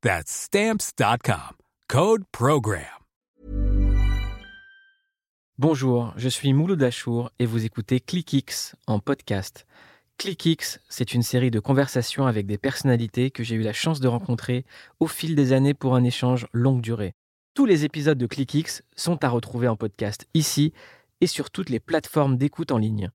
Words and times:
That's 0.00 0.30
stamps.com. 0.30 1.56
Code 1.88 2.22
program. 2.30 2.84
Bonjour, 5.58 6.14
je 6.16 6.28
suis 6.28 6.52
Mouloud 6.52 6.80
Achour 6.84 7.32
et 7.40 7.46
vous 7.46 7.64
écoutez 7.64 7.98
ClickX 7.98 8.76
en 8.86 9.00
podcast. 9.00 9.66
ClickX, 10.18 10.78
c'est 10.88 11.14
une 11.14 11.24
série 11.24 11.50
de 11.50 11.58
conversations 11.58 12.28
avec 12.28 12.46
des 12.46 12.58
personnalités 12.58 13.32
que 13.32 13.42
j'ai 13.42 13.56
eu 13.56 13.62
la 13.62 13.72
chance 13.72 13.98
de 13.98 14.06
rencontrer 14.06 14.64
au 15.00 15.08
fil 15.08 15.34
des 15.34 15.52
années 15.52 15.74
pour 15.74 15.96
un 15.96 16.04
échange 16.04 16.46
longue 16.52 16.80
durée. 16.80 17.14
Tous 17.54 17.66
les 17.66 17.84
épisodes 17.84 18.18
de 18.18 18.26
ClickX 18.26 18.82
sont 18.94 19.24
à 19.24 19.28
retrouver 19.28 19.66
en 19.66 19.74
podcast 19.74 20.28
ici 20.32 20.72
et 21.20 21.26
sur 21.26 21.50
toutes 21.50 21.70
les 21.70 21.80
plateformes 21.80 22.36
d'écoute 22.36 22.70
en 22.70 22.78
ligne. 22.78 23.10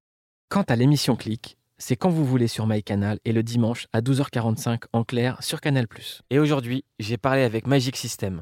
Quant 0.50 0.64
à 0.64 0.76
l'émission 0.76 1.16
Click, 1.16 1.58
c'est 1.86 1.98
quand 1.98 2.10
vous 2.10 2.24
voulez 2.24 2.48
sur 2.48 2.66
MyCanal 2.66 3.20
et 3.26 3.34
le 3.34 3.44
dimanche 3.44 3.88
à 3.92 4.00
12h45 4.00 4.84
en 4.94 5.04
clair 5.04 5.36
sur 5.42 5.60
Canal+. 5.60 5.86
Et 6.30 6.40
aujourd'hui, 6.40 6.86
j'ai 6.98 7.18
parlé 7.18 7.44
avec 7.44 7.68
Magic 7.68 7.98
System. 7.98 8.42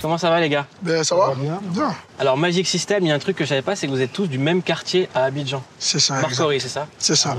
Comment 0.00 0.18
ça 0.18 0.28
va 0.28 0.40
les 0.40 0.48
gars? 0.48 0.66
Ben, 0.82 1.04
ça 1.04 1.14
va 1.14 1.36
Bien. 1.36 1.94
Alors 2.18 2.36
Magic 2.36 2.66
System, 2.66 3.04
il 3.04 3.10
y 3.10 3.12
a 3.12 3.14
un 3.14 3.20
truc 3.20 3.36
que 3.36 3.44
je 3.44 3.50
savais 3.50 3.62
pas, 3.62 3.76
c'est 3.76 3.86
que 3.86 3.92
vous 3.92 4.00
êtes 4.00 4.12
tous 4.12 4.26
du 4.26 4.38
même 4.38 4.60
quartier 4.60 5.08
à 5.14 5.22
Abidjan. 5.22 5.62
C'est 5.78 6.00
ça. 6.00 6.20
Marcory, 6.20 6.60
c'est 6.60 6.68
ça? 6.68 6.88
C'est 6.98 7.14
ça. 7.14 7.36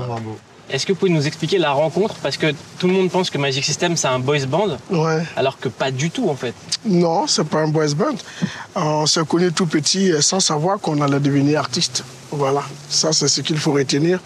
Est-ce 0.70 0.86
que 0.86 0.92
vous 0.92 0.98
pouvez 0.98 1.10
nous 1.10 1.26
expliquer 1.26 1.58
la 1.58 1.72
rencontre? 1.72 2.14
Parce 2.22 2.36
que 2.36 2.52
tout 2.78 2.86
le 2.86 2.94
monde 2.94 3.10
pense 3.10 3.28
que 3.30 3.36
Magic 3.38 3.64
System 3.64 3.96
c'est 3.96 4.08
un 4.08 4.18
boys 4.18 4.46
band, 4.46 4.78
Ouais. 4.90 5.22
alors 5.36 5.58
que 5.58 5.68
pas 5.68 5.90
du 5.90 6.10
tout 6.10 6.28
en 6.30 6.34
fait. 6.34 6.54
Non, 6.86 7.26
c'est 7.26 7.44
pas 7.44 7.58
un 7.60 7.68
boys 7.68 7.94
band. 7.94 8.16
On 8.74 9.06
s'est 9.06 9.24
connus 9.26 9.52
tout 9.52 9.66
petit 9.66 10.10
euh, 10.10 10.20
sans 10.22 10.40
savoir 10.40 10.78
qu'on 10.80 11.00
allait 11.02 11.20
devenir 11.20 11.60
artiste. 11.60 12.02
Voilà, 12.30 12.62
ça 12.88 13.12
c'est 13.12 13.28
ce 13.28 13.40
qu'il 13.42 13.58
faut 13.58 13.72
retenir. 13.72 14.20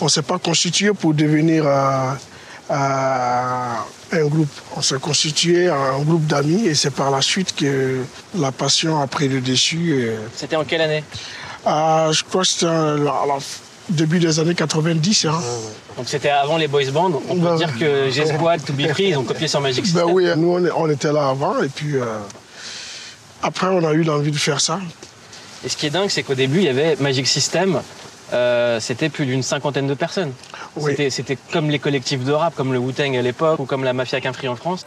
On 0.00 0.08
s'est 0.08 0.22
pas 0.22 0.38
constitué 0.38 0.92
pour 0.92 1.14
devenir 1.14 1.64
euh, 1.66 2.10
euh, 2.70 3.74
un 4.12 4.26
groupe. 4.26 4.48
On 4.76 4.82
s'est 4.82 4.98
constitué 4.98 5.68
un 5.68 5.98
groupe 6.00 6.26
d'amis 6.26 6.66
et 6.66 6.74
c'est 6.74 6.90
par 6.90 7.10
la 7.10 7.22
suite 7.22 7.54
que 7.54 8.02
la 8.36 8.52
passion 8.52 9.00
a 9.00 9.06
pris 9.06 9.28
le 9.28 9.40
dessus. 9.40 10.02
et- 10.02 10.16
C'était 10.34 10.56
en 10.56 10.64
quelle 10.64 10.80
année? 10.82 11.04
Je 11.64 12.22
crois 12.24 12.42
que 12.42 12.48
c'était 12.48 12.66
à 12.66 12.96
la- 12.96 13.38
début 13.88 14.18
des 14.18 14.38
années 14.40 14.54
90. 14.54 15.26
Hein. 15.26 15.40
Donc 15.96 16.08
c'était 16.08 16.30
avant 16.30 16.56
les 16.56 16.68
boys 16.68 16.90
band. 16.92 17.12
On 17.28 17.34
peut 17.36 17.40
Ben, 17.40 17.56
dire 17.56 17.78
que 17.78 18.10
G-Squad, 18.10 18.64
To 18.64 18.72
Be 18.72 18.88
Free, 18.88 19.08
ils 19.10 19.16
ont 19.16 19.24
copié 19.24 19.48
sur 19.48 19.60
Magic 19.60 19.84
System. 19.86 20.06
Ben 20.06 20.12
oui, 20.12 20.26
nous 20.36 20.70
on, 20.76 20.90
était 20.90 21.12
là 21.12 21.28
avant 21.28 21.62
et 21.62 21.68
puis 21.68 21.96
euh, 21.96 22.04
après 23.42 23.66
on 23.68 23.84
a 23.84 23.92
eu 23.92 24.02
l'envie 24.02 24.30
de 24.30 24.36
faire 24.36 24.60
ça. 24.60 24.80
Et 25.64 25.68
ce 25.68 25.76
qui 25.76 25.86
est 25.86 25.90
dingue, 25.90 26.10
c'est 26.10 26.22
qu'au 26.22 26.34
début, 26.34 26.58
il 26.58 26.64
y 26.64 26.68
avait 26.68 26.96
Magic 27.00 27.26
System. 27.26 27.80
euh, 28.32 28.80
c'était 28.80 29.08
plus 29.08 29.24
d'une 29.24 29.42
cinquantaine 29.44 29.86
de 29.86 29.94
personnes. 29.94 30.32
Oui. 30.76 30.90
C'était- 30.90 31.10
C'était 31.10 31.38
comme 31.52 31.70
les 31.70 31.78
collectifs 31.78 32.24
de 32.24 32.32
rap, 32.32 32.54
comme 32.56 32.72
le 32.72 32.78
Wu-Tang 32.78 33.16
à 33.16 33.22
l'époque, 33.22 33.60
ou 33.60 33.64
comme 33.66 33.84
la 33.84 33.92
Mafia 33.92 34.20
Free 34.32 34.48
en 34.48 34.56
France. 34.56 34.84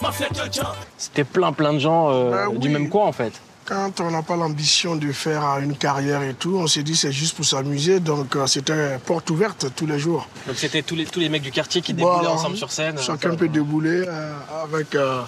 C'était 0.98 1.24
plein 1.24 1.52
plein 1.54 1.74
de 1.74 1.80
gens 1.80 2.10
euh, 2.12 2.32
Ben 2.50 2.60
du 2.60 2.68
oui. 2.68 2.74
même 2.74 2.90
coin 2.90 3.06
en 3.06 3.12
fait. 3.14 3.32
Quand 3.70 4.00
on 4.02 4.10
n'a 4.10 4.24
pas 4.24 4.36
l'ambition 4.36 4.96
de 4.96 5.12
faire 5.12 5.46
euh, 5.48 5.60
une 5.60 5.76
carrière 5.78 6.24
et 6.24 6.34
tout, 6.34 6.58
on 6.58 6.66
s'est 6.66 6.82
dit 6.82 6.96
c'est 6.96 7.12
juste 7.12 7.36
pour 7.36 7.46
s'amuser, 7.46 8.00
donc 8.00 8.36
euh, 8.36 8.48
c'était 8.48 8.98
porte 9.06 9.30
ouverte 9.30 9.68
tous 9.76 9.86
les 9.86 10.00
jours. 10.00 10.28
Donc 10.48 10.56
c'était 10.58 10.82
tous 10.82 10.96
les, 10.96 11.06
tous 11.06 11.20
les 11.20 11.30
mecs 11.30 11.44
du 11.44 11.52
quartier 11.52 11.82
qui 11.82 11.94
déboulaient 11.94 12.16
Voilà. 12.16 12.32
ensemble 12.32 12.58
sur 12.58 12.72
scène. 12.72 12.98
Chacun 13.00 13.36
peut 13.36 13.48
débouler 13.48 14.06
euh, 14.08 14.34
avec. 14.64 14.96
euh, 14.96 15.22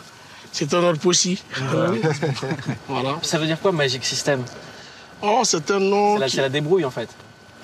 c'était 0.51 0.81
notre 0.81 0.99
possi. 0.99 1.43
voilà. 2.89 3.19
Ça 3.21 3.37
veut 3.37 3.45
dire 3.45 3.59
quoi 3.61 3.71
Magic 3.71 4.03
System? 4.03 4.43
Oh, 5.21 5.41
c'est 5.43 5.69
un 5.69 5.79
nom. 5.79 6.15
C'est 6.15 6.19
la, 6.21 6.27
qui- 6.27 6.35
c'est 6.37 6.41
la 6.41 6.49
débrouille 6.49 6.83
en 6.85 6.89
fait. 6.91 7.09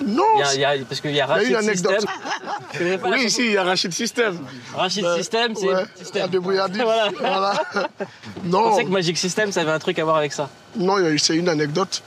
Non, 0.06 0.22
Il 0.36 0.40
y 0.40 0.42
a- 0.44 0.54
il 0.54 0.60
y 0.60 0.64
a- 0.82 0.84
parce 0.88 1.00
qu'il 1.00 1.10
y 1.10 1.20
a 1.20 1.26
Rachid 1.26 1.60
System. 1.60 1.98
oui, 2.80 3.24
ici, 3.24 3.46
il 3.46 3.52
y 3.54 3.56
a 3.56 3.64
Rachid 3.64 3.92
System. 3.92 4.38
Rachid 4.76 5.02
Ben, 5.02 5.16
System, 5.16 5.54
c'est 5.56 5.66
ouais, 5.74 5.82
système. 5.96 6.22
la 6.22 6.28
débrouillardise. 6.28 6.82
Voilà. 6.84 7.10
Voilà. 7.18 7.62
Je 7.74 8.48
non, 8.48 8.62
pensais 8.70 8.84
que 8.84 8.90
Magic 8.90 9.18
System, 9.18 9.50
ça 9.50 9.62
avait 9.62 9.72
un 9.72 9.80
truc 9.80 9.98
à 9.98 10.04
voir 10.04 10.16
avec 10.16 10.32
ça. 10.32 10.48
Non, 10.78 10.96
c'est 11.18 11.34
une 11.34 11.48
anecdote. 11.48 12.02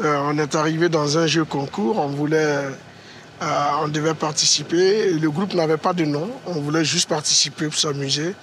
Euh, 0.00 0.18
on 0.24 0.36
est 0.38 0.54
arrivé 0.56 0.88
dans 0.88 1.16
un 1.16 1.28
jeu 1.28 1.44
concours, 1.44 1.98
on 1.98 2.08
voulait, 2.08 2.36
euh, 3.40 3.82
on 3.82 3.88
devait 3.88 4.14
participer. 4.14 5.12
Le 5.12 5.30
groupe 5.30 5.54
n'avait 5.54 5.76
pas 5.76 5.92
de 5.92 6.04
nom, 6.04 6.28
on 6.46 6.60
voulait 6.60 6.84
juste 6.84 7.08
participer 7.08 7.66
pour 7.66 7.78
s'amuser. 7.78 8.34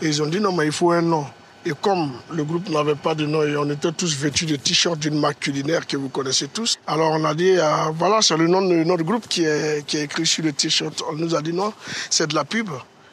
Et 0.00 0.06
ils 0.06 0.22
ont 0.22 0.26
dit 0.26 0.40
non, 0.40 0.52
mais 0.52 0.64
il 0.64 0.72
faut 0.72 0.92
un 0.92 1.02
nom. 1.02 1.26
Et 1.66 1.72
comme 1.82 2.12
le 2.32 2.42
groupe 2.42 2.70
n'avait 2.70 2.94
pas 2.94 3.14
de 3.14 3.26
nom 3.26 3.42
et 3.42 3.54
on 3.58 3.68
était 3.68 3.92
tous 3.92 4.16
vêtus 4.16 4.46
de 4.46 4.56
t-shirts 4.56 4.98
d'une 4.98 5.20
marque 5.20 5.40
culinaire 5.40 5.86
que 5.86 5.98
vous 5.98 6.08
connaissez 6.08 6.48
tous, 6.48 6.78
alors 6.86 7.12
on 7.12 7.24
a 7.26 7.34
dit 7.34 7.50
euh, 7.50 7.66
voilà, 7.94 8.22
c'est 8.22 8.36
le 8.38 8.46
nom 8.46 8.62
de 8.62 8.82
notre 8.82 9.02
groupe 9.02 9.28
qui 9.28 9.44
est, 9.44 9.84
qui 9.86 9.98
est 9.98 10.04
écrit 10.04 10.24
sur 10.24 10.42
le 10.42 10.52
t-shirt. 10.52 11.02
On 11.10 11.16
nous 11.16 11.34
a 11.34 11.42
dit 11.42 11.52
non, 11.52 11.74
c'est 12.08 12.28
de 12.28 12.34
la 12.34 12.44
pub. 12.44 12.70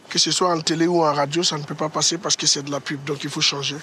Que 0.07 0.17
ce 0.17 0.31
soit 0.31 0.49
en 0.49 0.61
télé 0.61 0.87
ou 0.87 1.03
en 1.03 1.13
radio, 1.13 1.43
ça 1.43 1.57
ne 1.57 1.63
peut 1.63 1.75
pas 1.75 1.89
passer 1.89 2.17
parce 2.17 2.37
que 2.37 2.47
c'est 2.47 2.63
de 2.63 2.71
la 2.71 2.79
pub, 2.79 3.03
donc 3.03 3.23
il 3.25 3.29
faut 3.29 3.41
changer. 3.41 3.75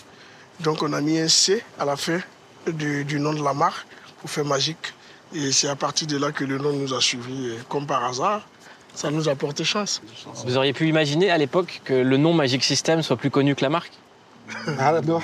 Donc 0.60 0.82
on 0.82 0.92
a 0.92 1.00
mis 1.00 1.18
un 1.18 1.28
C 1.28 1.62
à 1.78 1.84
la 1.84 1.96
fin 1.96 2.20
du, 2.66 3.04
du 3.04 3.18
nom 3.20 3.32
de 3.32 3.42
la 3.42 3.52
marque 3.54 3.86
pour 4.20 4.30
faire 4.30 4.44
magique. 4.44 4.94
Et 5.34 5.50
c'est 5.50 5.68
à 5.68 5.76
partir 5.76 6.06
de 6.06 6.16
là 6.18 6.30
que 6.30 6.44
le 6.44 6.58
nom 6.58 6.72
nous 6.72 6.92
a 6.94 7.00
suivis. 7.00 7.48
Et 7.48 7.58
comme 7.68 7.86
par 7.86 8.04
hasard, 8.04 8.46
ça 8.94 9.10
nous 9.10 9.28
a 9.28 9.34
porté 9.34 9.64
chance. 9.64 10.02
Vous 10.44 10.56
auriez 10.56 10.72
pu 10.72 10.86
imaginer 10.88 11.30
à 11.30 11.38
l'époque 11.38 11.80
que 11.84 11.94
le 11.94 12.16
nom 12.18 12.34
Magic 12.34 12.62
System 12.62 13.02
soit 13.02 13.16
plus 13.16 13.30
connu 13.30 13.54
que 13.54 13.62
la 13.62 13.70
marque 13.70 13.92
Ah, 14.78 15.00
non. 15.00 15.20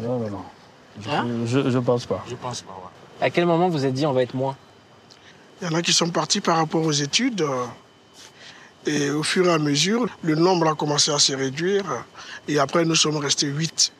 Non, 0.00 0.18
non, 0.18 0.30
non. 0.30 0.44
Je, 1.00 1.46
je, 1.46 1.70
je 1.70 1.78
pense 1.78 2.06
pas. 2.06 2.24
Je 2.28 2.34
pense 2.36 2.62
pas. 2.62 2.90
À 3.20 3.30
quel 3.30 3.46
moment 3.46 3.68
vous 3.68 3.84
êtes 3.84 3.92
dit 3.94 4.06
on 4.06 4.12
va 4.12 4.22
être 4.22 4.34
moins? 4.34 4.56
Il 5.60 5.68
y 5.68 5.74
en 5.74 5.74
a 5.76 5.82
qui 5.82 5.92
sont 5.92 6.08
partis 6.10 6.40
par 6.40 6.56
rapport 6.56 6.82
aux 6.82 6.92
études. 6.92 7.44
Et 8.86 9.10
au 9.10 9.22
fur 9.22 9.46
et 9.46 9.52
à 9.52 9.58
mesure, 9.58 10.06
le 10.22 10.34
nombre 10.34 10.68
a 10.68 10.74
commencé 10.74 11.10
à 11.10 11.18
se 11.18 11.32
réduire. 11.32 11.84
Et 12.48 12.58
après, 12.58 12.84
nous 12.84 12.94
sommes 12.94 13.16
restés 13.16 13.46
huit. 13.46 13.92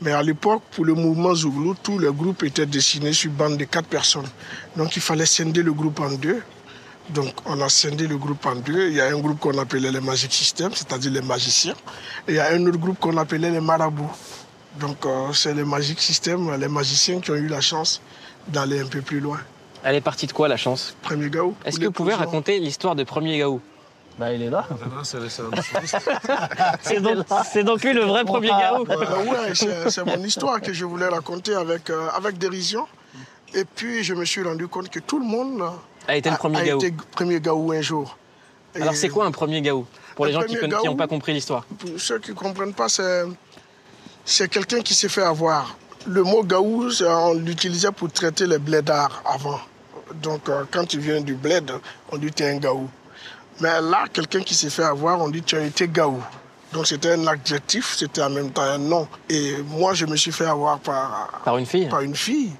Mais 0.00 0.12
à 0.12 0.22
l'époque, 0.22 0.62
pour 0.70 0.84
le 0.84 0.94
mouvement 0.94 1.34
Zouglou, 1.34 1.74
tous 1.82 1.98
les 1.98 2.12
groupes 2.12 2.42
étaient 2.44 2.66
dessinés 2.66 3.12
sur 3.12 3.30
bande 3.32 3.58
de 3.58 3.64
quatre 3.64 3.88
personnes. 3.88 4.28
Donc 4.76 4.96
il 4.96 5.02
fallait 5.02 5.26
scinder 5.26 5.62
le 5.62 5.72
groupe 5.72 6.00
en 6.00 6.12
deux. 6.12 6.42
Donc 7.10 7.34
on 7.44 7.60
a 7.60 7.68
scindé 7.68 8.06
le 8.06 8.16
groupe 8.16 8.46
en 8.46 8.54
deux. 8.54 8.88
Il 8.88 8.94
y 8.94 9.00
a 9.00 9.08
un 9.08 9.18
groupe 9.18 9.40
qu'on 9.40 9.58
appelait 9.58 9.90
les 9.90 10.00
Magic 10.00 10.32
Systems, 10.32 10.72
c'est-à-dire 10.74 11.10
les 11.10 11.20
magiciens. 11.22 11.74
Et 12.26 12.32
il 12.32 12.34
y 12.36 12.38
a 12.38 12.52
un 12.52 12.64
autre 12.66 12.78
groupe 12.78 12.98
qu'on 12.98 13.16
appelait 13.16 13.50
les 13.50 13.60
marabouts. 13.60 14.10
Donc 14.78 15.04
euh, 15.04 15.32
c'est 15.32 15.52
les 15.52 15.64
Magic 15.64 16.00
Systems, 16.00 16.56
les 16.58 16.68
magiciens 16.68 17.20
qui 17.20 17.32
ont 17.32 17.36
eu 17.36 17.48
la 17.48 17.60
chance 17.60 18.00
d'aller 18.48 18.80
un 18.80 18.86
peu 18.86 19.02
plus 19.02 19.20
loin. 19.20 19.40
Elle 19.82 19.96
est 19.96 20.00
partie 20.00 20.26
de 20.26 20.32
quoi 20.32 20.46
la 20.46 20.56
chance? 20.56 20.94
Premier 21.02 21.28
gaou. 21.28 21.54
Est-ce 21.64 21.80
que 21.80 21.86
vous 21.86 21.92
pouvez 21.92 22.14
raconter 22.14 22.58
l'histoire 22.58 22.94
de 22.94 23.02
Premier 23.02 23.38
Gaou? 23.38 23.60
Bah, 24.18 24.32
il 24.32 24.42
est 24.42 24.50
là. 24.50 24.66
C'est 26.82 27.00
donc, 27.00 27.26
c'est 27.52 27.64
donc 27.64 27.82
lui 27.82 27.92
le 27.94 28.02
vrai 28.02 28.24
Premier 28.24 28.48
Gaou 28.48 28.84
Euh, 28.88 29.24
ouais, 29.24 29.54
c'est 29.54 29.90
c'est 29.90 30.04
mon 30.04 30.22
histoire 30.24 30.60
que 30.60 30.72
je 30.72 30.84
voulais 30.84 31.08
raconter 31.08 31.54
avec, 31.54 31.88
euh, 31.90 32.08
avec 32.14 32.36
dérision. 32.38 32.86
Et 33.54 33.64
puis, 33.64 34.04
je 34.04 34.14
me 34.14 34.24
suis 34.24 34.42
rendu 34.42 34.68
compte 34.68 34.90
que 34.90 35.00
tout 35.00 35.18
le 35.18 35.24
monde 35.24 35.62
A 36.06 36.16
été 36.16 36.30
le 36.30 36.36
premier 36.36 36.58
a, 36.58 36.60
a 36.60 36.66
Gaou. 36.66 36.78
été 36.78 36.94
premier 37.12 37.40
gaou 37.40 37.72
un 37.72 37.80
jour. 37.80 38.16
Et 38.76 38.82
Alors 38.82 38.94
c'est 38.94 39.08
quoi 39.08 39.24
un 39.26 39.32
Premier 39.32 39.62
Gaou 39.62 39.86
Pour 40.14 40.26
les 40.26 40.32
gens 40.32 40.42
qui 40.42 40.54
n'ont 40.54 40.68
Gaou 40.82 40.94
pas 40.94 41.08
compris 41.08 41.32
l'histoire? 41.32 41.64
Pour 41.78 41.90
ceux 41.98 42.18
qui 42.20 42.30
ne 42.30 42.36
comprennent 42.36 42.74
pas, 42.74 42.88
c'est, 42.88 43.24
c'est 44.24 44.48
quelqu'un 44.48 44.80
qui 44.80 44.94
s'est 44.94 45.08
fait 45.08 45.22
avoir. 45.22 45.76
Le 46.06 46.22
mot 46.22 46.42
gaou, 46.44 46.88
on 47.06 47.34
l'utilisait 47.34 47.90
pour 47.90 48.10
traiter 48.12 48.46
les 48.46 48.58
blédards 48.58 49.22
avant. 49.26 49.60
Donc, 50.22 50.48
euh, 50.48 50.64
quand 50.70 50.86
tu 50.86 50.98
viens 50.98 51.20
du 51.20 51.34
bled, 51.34 51.70
on 52.12 52.16
dit 52.18 52.30
tu 52.32 52.42
es 52.44 52.50
un 52.50 52.58
gaou. 52.58 52.88
Mais 53.60 53.80
là, 53.80 54.04
quelqu'un 54.12 54.40
qui 54.40 54.54
s'est 54.54 54.70
fait 54.70 54.84
avoir, 54.84 55.20
on 55.20 55.28
dit 55.28 55.42
tu 55.42 55.56
as 55.56 55.64
été 55.64 55.88
gaou. 55.88 56.22
Donc 56.72 56.86
c'était 56.86 57.12
un 57.12 57.26
adjectif, 57.26 57.94
c'était 57.96 58.22
en 58.22 58.30
même 58.30 58.50
temps 58.50 58.62
un 58.62 58.78
nom. 58.78 59.08
Et 59.28 59.56
moi, 59.68 59.92
je 59.94 60.06
me 60.06 60.16
suis 60.16 60.32
fait 60.32 60.46
avoir 60.46 60.78
par, 60.78 61.40
Par 61.44 61.56
une 61.58 61.66
fille 61.66 61.88
par 61.88 62.00
une 62.00 62.14
fille 62.14 62.52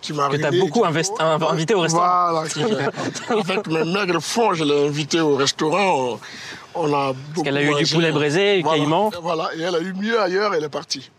qui 0.00 0.12
m'a 0.12 0.28
Que 0.28 0.36
t'as 0.36 0.50
beaucoup 0.50 0.84
investi- 0.84 1.20
invité 1.20 1.74
au 1.74 1.80
restaurant. 1.80 2.30
Voilà. 2.30 2.90
Avec 3.28 3.66
mes 3.66 3.84
maigres 3.84 4.22
fonds, 4.22 4.52
je 4.52 4.64
l'ai 4.64 4.86
invitée 4.86 5.20
au 5.20 5.36
restaurant. 5.36 6.20
On, 6.74 6.92
a 6.92 7.12
beaucoup 7.14 7.42
qu'elle 7.42 7.56
a 7.56 7.62
eu 7.62 7.74
du 7.74 7.86
poulet 7.92 8.12
braisé, 8.12 8.58
du 8.58 8.62
voilà. 8.62 8.78
caïman. 8.78 9.10
Et 9.10 9.20
Voilà, 9.22 9.48
et 9.56 9.62
elle 9.62 9.74
a 9.74 9.80
eu 9.80 9.94
mieux 9.94 10.20
ailleurs, 10.20 10.52
elle 10.54 10.64
est 10.64 10.68
partie. 10.68 11.10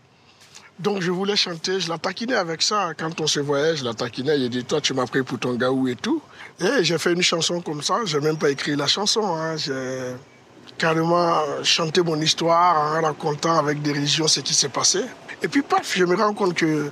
Donc 0.78 1.00
je 1.02 1.10
voulais 1.10 1.34
chanter, 1.34 1.80
je 1.80 1.88
la 1.88 1.98
taquinais 1.98 2.34
avec 2.34 2.62
ça. 2.62 2.92
Quand 2.96 3.20
on 3.20 3.26
se 3.26 3.40
voyait, 3.40 3.76
je 3.76 3.84
la 3.84 3.94
taquinais, 3.94 4.38
j'ai 4.38 4.48
dit, 4.48 4.64
toi 4.64 4.80
tu 4.80 4.94
m'as 4.94 5.06
pris 5.06 5.22
pour 5.22 5.38
ton 5.38 5.54
gaou 5.54 5.88
et 5.88 5.96
tout. 5.96 6.22
Et 6.60 6.84
j'ai 6.84 6.98
fait 6.98 7.12
une 7.12 7.22
chanson 7.22 7.60
comme 7.60 7.82
ça, 7.82 7.96
j'ai 8.04 8.20
même 8.20 8.38
pas 8.38 8.50
écrit 8.50 8.76
la 8.76 8.86
chanson. 8.86 9.24
hein. 9.36 9.56
J'ai 9.56 10.14
carrément 10.76 11.42
chanté 11.64 12.00
mon 12.02 12.20
histoire 12.20 12.96
en 12.96 13.02
racontant 13.02 13.58
avec 13.58 13.82
dérision 13.82 14.28
ce 14.28 14.38
qui 14.40 14.54
s'est 14.54 14.68
passé. 14.68 15.00
Et 15.42 15.48
puis 15.48 15.62
paf, 15.62 15.96
je 15.96 16.04
me 16.04 16.14
rends 16.14 16.32
compte 16.34 16.54
que 16.54 16.90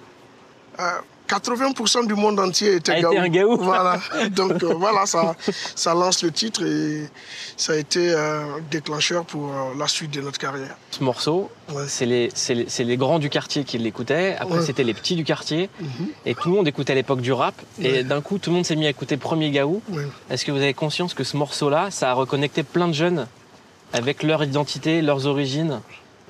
euh, 0.81 0.91
80% 1.28 2.06
du 2.06 2.14
monde 2.14 2.38
entier 2.40 2.76
était 2.76 3.00
gaou. 3.00 3.17
un 3.19 3.28
gaou. 3.28 3.56
Voilà. 3.61 3.99
Donc 4.31 4.62
euh, 4.62 4.75
voilà, 4.78 5.06
ça, 5.06 5.34
ça 5.75 5.94
lance 5.94 6.23
le 6.23 6.31
titre 6.31 6.64
et 6.64 7.08
ça 7.56 7.73
a 7.73 7.76
été 7.76 8.14
un 8.14 8.61
déclencheur 8.70 9.25
pour 9.25 9.49
euh, 9.50 9.78
la 9.78 9.88
suite 9.88 10.12
de 10.12 10.20
notre 10.20 10.38
carrière. 10.38 10.76
Ce 10.90 11.02
morceau, 11.02 11.50
Ouais. 11.73 11.82
c'est 11.88 12.06
les, 12.84 12.96
grands 12.96 13.19
du 13.19 13.28
quartier 13.28 13.64
qui 13.64 13.76
l'écoutaient. 13.78 14.37
Après, 14.38 14.58
Ouais. 14.58 14.64
c'était 14.64 14.84
les 14.84 14.94
petits 14.94 15.17
du 15.17 15.25
quartier. 15.25 15.69
Mhm. 15.81 15.88
Et 16.25 16.34
tout 16.34 16.49
le 16.49 16.55
monde 16.55 16.69
écoutait 16.69 16.93
à 16.93 16.94
l'époque 16.96 17.20
du 17.20 17.32
rap. 17.32 17.55
Et 17.81 17.90
Ouais. 17.90 18.05
d'un 18.05 18.20
coup, 18.20 18.38
tout 18.38 18.50
le 18.50 18.56
monde 18.56 18.64
s'est 18.67 18.76
mis 18.76 18.87
à 18.87 18.90
écouter 18.90 19.17
Premier 19.17 19.50
Gaou. 19.50 19.82
Est-ce 20.31 20.44
que 20.44 20.52
vous 20.52 20.58
avez 20.58 20.75
conscience 20.75 21.12
que 21.14 21.25
ce 21.25 21.37
morceau-là, 21.37 21.90
ça 21.90 22.11
a 22.11 22.14
reconnecté 22.14 22.62
plein 22.62 22.87
de 22.88 22.93
jeunes 22.94 23.26
avec 23.93 24.22
leur 24.22 24.44
identité, 24.44 25.02
leurs 25.02 25.26
origines, 25.26 25.81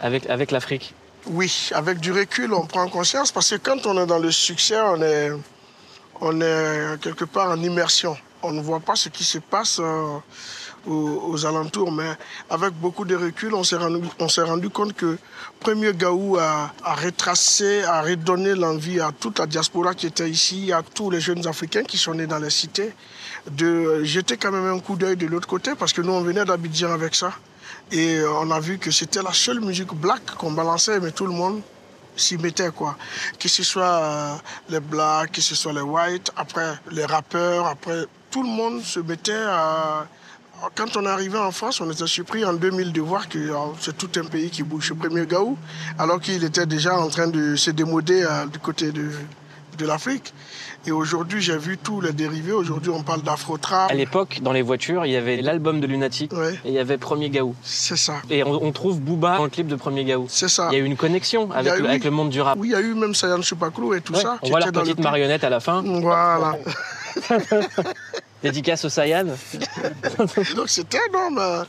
avec, 0.00 0.28
avec 0.30 0.50
l'Afrique? 0.52 0.94
Oui, 1.28 1.70
avec 1.72 1.98
du 1.98 2.12
recul, 2.12 2.54
on 2.54 2.66
prend 2.66 2.88
conscience 2.88 3.32
parce 3.32 3.50
que 3.50 3.56
quand 3.56 3.84
on 3.86 4.00
est 4.00 4.06
dans 4.06 4.20
le 4.20 4.30
succès, 4.30 4.76
on 6.20 6.40
est, 6.40 7.00
quelque 7.00 7.24
part 7.24 7.50
en 7.50 7.60
immersion. 7.60 8.16
On 8.44 8.52
ne 8.52 8.60
voit 8.60 8.78
pas 8.78 8.94
ce 8.94 9.08
qui 9.08 9.24
se 9.24 9.38
passe 9.38 9.80
euh, 9.80 10.18
aux, 10.86 11.44
alentours, 11.44 11.90
mais 11.90 12.12
avec 12.48 12.74
beaucoup 12.74 13.04
de 13.04 13.16
recul, 13.16 13.54
on 13.54 13.64
s'est 13.64 13.76
rendu, 13.76 14.06
on 14.20 14.28
s'est 14.28 14.42
rendu 14.42 14.70
compte 14.70 14.92
que 14.92 15.18
Premier 15.58 15.92
Gaou 15.94 16.36
a, 16.36 16.72
a 16.84 16.94
retracé, 16.94 17.82
a 17.82 18.02
redonné 18.02 18.54
l'envie 18.54 19.00
à 19.00 19.10
toute 19.10 19.40
la 19.40 19.46
diaspora 19.46 19.94
qui 19.94 20.06
était 20.06 20.30
ici, 20.30 20.72
à 20.72 20.82
tous 20.82 21.10
les 21.10 21.20
jeunes 21.20 21.44
Africains 21.48 21.82
qui 21.82 21.98
sont 21.98 22.14
nés 22.14 22.28
dans 22.28 22.38
les 22.38 22.50
cités, 22.50 22.92
de 23.50 24.04
jeter 24.04 24.36
quand 24.36 24.52
même 24.52 24.72
un 24.72 24.78
coup 24.78 24.94
d'œil 24.94 25.16
de 25.16 25.26
l'autre 25.26 25.48
côté 25.48 25.72
parce 25.76 25.92
que 25.92 26.02
nous, 26.02 26.12
on 26.12 26.20
venait 26.20 26.44
d'Abidjan 26.44 26.92
avec 26.92 27.16
ça. 27.16 27.32
Et 27.92 28.16
euh, 28.16 28.32
on 28.40 28.50
a 28.50 28.58
vu 28.58 28.78
que 28.78 28.90
c'était 28.90 29.22
la 29.22 29.32
seule 29.32 29.60
musique 29.60 29.94
black 29.94 30.24
qu'on 30.38 30.50
balançait, 30.50 30.98
mais 30.98 31.12
tout 31.12 31.26
le 31.26 31.32
monde 31.32 31.60
s'y 32.16 32.36
mettait, 32.36 32.70
quoi. 32.70 32.96
Que 33.38 33.48
ce 33.48 33.62
soit 33.62 33.84
euh, 33.84 34.34
les 34.68 34.80
blacks, 34.80 35.30
que 35.32 35.40
ce 35.40 35.54
soit 35.54 35.72
les 35.72 35.82
whites, 35.82 36.32
après 36.36 36.74
les 36.90 37.04
rappeurs, 37.04 37.66
après 37.66 38.04
tout 38.30 38.42
le 38.42 38.48
monde 38.48 38.82
se 38.82 39.00
mettait 39.00 39.32
à. 39.32 40.06
Quand 40.74 40.96
on 40.96 41.04
est 41.04 41.08
arrivé 41.08 41.38
en 41.38 41.52
France, 41.52 41.82
on 41.82 41.90
était 41.90 42.06
surpris 42.06 42.42
en 42.44 42.54
2000 42.54 42.90
de 42.90 43.00
voir 43.02 43.28
que 43.28 43.38
euh, 43.38 43.56
c'est 43.78 43.96
tout 43.96 44.10
un 44.16 44.24
pays 44.24 44.50
qui 44.50 44.62
bouge. 44.62 44.88
Le 44.88 44.96
premier 44.96 45.26
Gaou, 45.26 45.56
alors 45.98 46.18
qu'il 46.18 46.42
était 46.42 46.66
déjà 46.66 46.98
en 46.98 47.08
train 47.08 47.28
de 47.28 47.54
se 47.56 47.70
démoder 47.70 48.26
du 48.50 48.58
côté 48.58 48.90
de, 48.90 49.10
de 49.76 49.86
l'Afrique. 49.86 50.32
Et 50.86 50.92
aujourd'hui, 50.92 51.40
j'ai 51.42 51.56
vu 51.58 51.78
tous 51.78 52.00
les 52.00 52.12
dérivés. 52.12 52.52
Aujourd'hui, 52.52 52.90
on 52.90 53.02
parle 53.02 53.22
d'afro-trap. 53.22 53.90
À 53.90 53.94
l'époque, 53.94 54.38
dans 54.42 54.52
les 54.52 54.62
voitures, 54.62 55.04
il 55.06 55.12
y 55.12 55.16
avait 55.16 55.40
l'album 55.42 55.80
de 55.80 55.86
Lunatic 55.86 56.32
Ouais, 56.32 56.54
et 56.64 56.68
il 56.68 56.72
y 56.74 56.78
avait 56.78 56.96
Premier 56.98 57.30
Gaou. 57.30 57.54
c'est 57.62 57.96
ça. 57.96 58.14
Et 58.30 58.44
on, 58.44 58.62
on 58.64 58.72
trouve 58.72 59.00
Booba 59.00 59.36
dans 59.38 59.44
le 59.44 59.50
clip 59.50 59.66
de 59.66 59.76
Premier 59.76 60.04
Gaou. 60.04 60.26
C'est 60.28 60.48
ça. 60.48 60.68
Il 60.70 60.74
y 60.74 60.80
a 60.80 60.82
eu 60.82 60.86
une 60.86 60.96
connexion 60.96 61.50
avec, 61.52 61.74
le, 61.74 61.80
eu- 61.84 61.86
avec 61.86 62.04
le 62.04 62.10
monde 62.10 62.30
du 62.30 62.40
rap. 62.40 62.56
Oui, 62.58 62.68
il 62.68 62.72
y 62.72 62.74
a 62.76 62.80
eu 62.80 62.94
même 62.94 63.14
Sayan 63.14 63.42
Supaklo 63.42 63.94
et 63.94 64.00
tout 64.00 64.14
Ouais, 64.14 64.20
ça. 64.20 64.38
on 64.42 64.48
voit 64.48 64.60
le 64.60 64.70
petite 64.72 65.00
marionnette 65.00 65.44
à 65.44 65.50
la 65.50 65.60
fin. 65.60 65.82
Voilà. 65.84 66.56
Dédicace 68.42 68.84
au 68.84 68.88
Sayan. 68.88 69.24
Donc 70.56 70.68
c'était 70.68 70.98
énorme. 71.08 71.38
euh, 71.38 71.64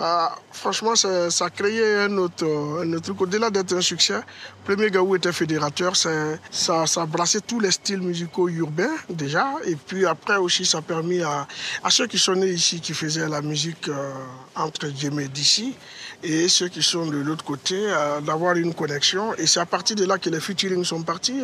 euh, 0.00 0.26
franchement, 0.52 0.96
ça, 0.96 1.28
a 1.44 1.50
créé 1.50 1.96
un 2.04 2.16
autre, 2.18 2.44
un 2.82 2.92
autre 2.92 3.02
truc. 3.02 3.20
Au-delà 3.20 3.50
d'être 3.50 3.74
un 3.74 3.80
succès, 3.80 4.20
Premier 4.64 4.90
Gaou 4.90 5.16
était 5.16 5.32
fédérateur. 5.32 5.94
Ça, 5.96 6.86
ça 6.86 7.06
brassait 7.06 7.40
tous 7.40 7.60
les 7.60 7.70
styles 7.70 8.00
musicaux 8.00 8.48
urbains 8.48 8.96
déjà. 9.08 9.46
Et 9.66 9.76
puis 9.76 10.06
après 10.06 10.36
aussi, 10.36 10.64
ça 10.64 10.78
a 10.78 10.82
permis 10.82 11.22
à, 11.22 11.46
à 11.84 11.90
ceux 11.90 12.06
qui 12.06 12.18
sont 12.18 12.34
nés 12.34 12.50
ici, 12.50 12.80
qui 12.80 12.94
faisaient 12.94 13.28
la 13.28 13.42
musique 13.42 13.88
euh, 13.88 14.12
entre 14.56 14.88
guillemets 14.88 15.28
d'ici, 15.28 15.74
et 16.22 16.48
ceux 16.48 16.68
qui 16.68 16.82
sont 16.82 17.06
de 17.06 17.16
l'autre 17.18 17.44
côté, 17.44 17.76
euh, 17.78 18.20
d'avoir 18.20 18.56
une 18.56 18.74
connexion. 18.74 19.34
Et 19.34 19.46
c'est 19.46 19.60
à 19.60 19.66
partir 19.66 19.96
de 19.96 20.04
là 20.04 20.18
que 20.18 20.28
les 20.30 20.40
featuring 20.40 20.84
sont 20.84 21.02
partis, 21.02 21.40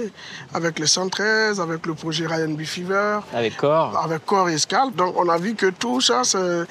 avec 0.55 0.79
les 0.79 0.87
113, 0.87 1.61
avec 1.61 1.87
le 1.87 1.95
projet 1.95 2.27
Ryan 2.27 2.49
B. 2.51 2.63
Fever 2.65 3.21
Avec 3.33 3.57
Core. 3.57 3.97
avec 4.03 4.25
corps 4.25 4.49
et 4.49 4.59
scalp. 4.59 4.95
Donc 4.97 5.15
on 5.19 5.29
a 5.29 5.39
vu 5.39 5.55
que 5.55 5.67
tout 5.67 6.01
ça, 6.01 6.23
c'est- 6.25 6.65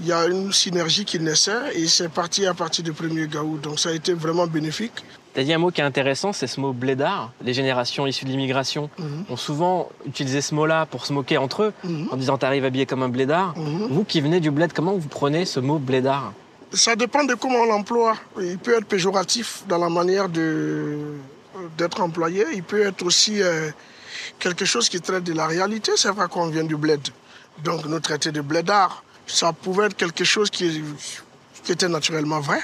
il 0.00 0.06
y 0.06 0.12
a 0.12 0.26
une 0.26 0.52
synergie 0.52 1.04
qui 1.04 1.18
naissait 1.18 1.74
et 1.74 1.86
c'est 1.88 2.08
parti 2.08 2.46
à 2.46 2.54
partir 2.54 2.84
du 2.84 2.92
premier 2.92 3.26
Gaou. 3.26 3.58
Donc 3.58 3.78
ça 3.80 3.88
a 3.88 3.92
été 3.92 4.12
vraiment 4.14 4.46
bénéfique. 4.46 4.92
T'as 5.34 5.42
dit 5.44 5.52
un 5.52 5.58
mot 5.58 5.70
qui 5.70 5.80
est 5.80 5.84
intéressant, 5.84 6.32
c'est 6.32 6.46
ce 6.46 6.58
mot 6.60 6.72
blédard. 6.72 7.32
Les 7.44 7.52
générations 7.54 8.06
issues 8.06 8.24
de 8.24 8.30
l'immigration 8.30 8.90
Mhm. 8.98 9.24
ont 9.30 9.36
souvent 9.36 9.88
utilisé 10.06 10.40
ce 10.40 10.54
mot-là 10.54 10.86
pour 10.86 11.06
se 11.06 11.12
moquer 11.12 11.36
entre 11.38 11.64
eux, 11.64 11.72
Mhm. 11.84 12.08
en 12.10 12.16
disant 12.16 12.38
t'arrives 12.38 12.64
habillé 12.64 12.86
comme 12.86 13.02
un 13.02 13.08
blédard. 13.08 13.56
Mhm. 13.56 13.88
Vous 13.90 14.04
qui 14.04 14.20
venez 14.20 14.40
du 14.40 14.50
bled, 14.50 14.72
comment 14.72 14.94
vous 14.94 15.08
prenez 15.08 15.44
ce 15.44 15.60
mot 15.60 15.78
blédard? 15.78 16.32
Ça 16.72 16.96
dépend 16.96 17.24
de 17.24 17.34
comment 17.34 17.58
on 17.60 17.66
l'emploie. 17.66 18.16
Il 18.40 18.58
peut 18.58 18.76
être 18.76 18.86
péjoratif 18.86 19.62
dans 19.68 19.78
la 19.78 19.88
manière 19.88 20.28
d'être 20.28 22.00
employé. 22.00 22.44
Il 22.54 22.62
peut 22.62 22.82
être 22.82 23.02
aussi 23.04 23.40
euh, 23.42 23.70
quelque 24.38 24.64
chose 24.64 24.88
qui 24.88 25.00
traite 25.00 25.24
de 25.24 25.32
la 25.32 25.46
réalité. 25.46 25.92
C'est 25.96 26.10
vrai 26.10 26.26
qu'on 26.28 26.48
vient 26.48 26.64
du 26.64 26.76
bled. 26.76 27.00
Donc 27.64 27.86
nous 27.86 28.00
traiter 28.00 28.32
de 28.32 28.40
blédard, 28.40 29.02
ça 29.28 29.52
pouvait 29.52 29.86
être 29.86 29.96
quelque 29.96 30.24
chose 30.24 30.50
qui, 30.50 30.82
qui 31.62 31.72
était 31.72 31.88
naturellement 31.88 32.40
vrai. 32.40 32.60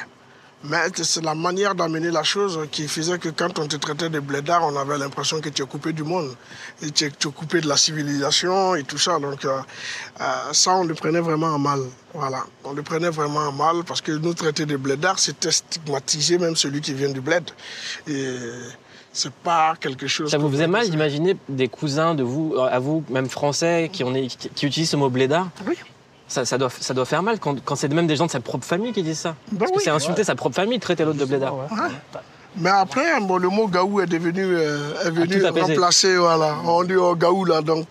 Mais 0.67 0.79
c'est 0.95 1.23
la 1.23 1.35
manière 1.35 1.75
d'amener 1.75 2.11
la 2.11 2.23
chose 2.23 2.59
qui 2.71 2.89
faisait 2.89 3.19
que 3.19 3.29
quand 3.29 3.59
on 3.59 3.69
te 3.69 3.77
traitait 3.77 4.09
de 4.09 4.19
blédard, 4.19 4.63
on 4.65 4.75
avait 4.79 4.97
l'impression 4.97 5.39
que 5.43 5.51
tu 5.51 5.63
es 5.63 5.67
coupé 5.67 5.93
du 5.93 6.05
monde. 6.05 6.35
Et 6.81 6.91
tu 6.91 7.05
es, 7.05 7.11
tu 7.11 7.29
es 7.29 7.31
coupé 7.31 7.61
de 7.61 7.69
la 7.69 7.77
civilisation 7.77 8.75
et 8.75 8.83
tout 8.83 8.97
ça. 8.97 9.19
Donc 9.19 9.45
euh, 9.45 9.59
euh, 10.23 10.53
ça, 10.53 10.75
on 10.75 10.85
le 10.85 10.95
prenait 10.95 11.21
vraiment 11.21 11.49
en 11.49 11.59
mal. 11.59 11.81
Voilà. 12.15 12.45
On 12.65 12.73
le 12.73 12.83
prenait 12.83 13.11
vraiment 13.11 13.41
en 13.41 13.53
mal 13.53 13.85
parce 13.85 14.01
que 14.01 14.13
nous 14.13 14.33
traiter 14.33 14.65
de 14.65 14.79
blédard, 14.79 15.19
c'était 15.19 15.51
stigmatiser 15.51 16.39
même 16.39 16.57
celui 16.57 16.81
qui 16.81 16.95
vient 16.95 17.11
du 17.11 17.21
bled. 17.21 17.45
Et 18.07 18.39
c'est 19.13 19.35
pas 19.35 19.75
quelque 19.79 20.07
chose... 20.07 20.31
Ça 20.31 20.39
vous 20.39 20.51
faisait 20.51 20.67
mal 20.67 20.89
d'imaginer 20.89 21.37
des 21.47 21.69
cousins 21.69 22.15
de 22.15 22.23
vous, 22.23 22.57
à 22.59 22.79
vous, 22.79 23.05
même 23.11 23.29
français, 23.29 23.91
qui, 23.93 24.03
qui 24.55 24.67
utilisent 24.67 24.91
ce 24.91 24.97
mot 24.97 25.11
blédard? 25.11 25.51
Oui. 25.67 25.77
Ça, 26.29 26.45
ça 26.45 26.59
doit, 26.59 26.71
ça 26.71 26.95
doit 26.95 27.05
faire 27.05 27.23
mal 27.23 27.39
quand, 27.39 27.57
quand 27.65 27.77
c'est 27.77 27.93
même 27.93 28.07
des 28.07 28.17
gens 28.17 28.27
de 28.27 28.31
sa 28.31 28.41
propre 28.41 28.65
famille 28.67 28.93
qui 28.93 29.03
disent 29.03 29.19
ça. 29.19 29.35
Ben 29.53 29.59
Parce 29.59 29.73
que 29.73 29.81
c'est 29.81 29.91
insulter 29.91 30.25
sa 30.25 30.35
propre 30.35 30.57
famille 30.57 30.79
de 30.79 30.83
traiter 30.83 31.05
l'autre 31.05 31.19
de 31.19 31.25
blédard. 31.25 31.55
Mais 32.57 32.71
après, 32.71 33.21
bon, 33.21 33.37
le 33.37 33.49
mot 33.49 33.67
gaou 33.67 34.01
est 34.01 34.07
devenu, 34.07 34.43
euh, 34.45 34.93
est 35.05 35.11
venu 35.11 35.41
tout 35.41 35.47
apaisé. 35.47 35.73
remplacer, 35.73 36.17
voilà. 36.17 36.55
On 36.65 36.85
dit 36.85 36.95
oh, 36.95 37.17
gaou 37.17 37.45
là, 37.45 37.61
donc 37.63 37.87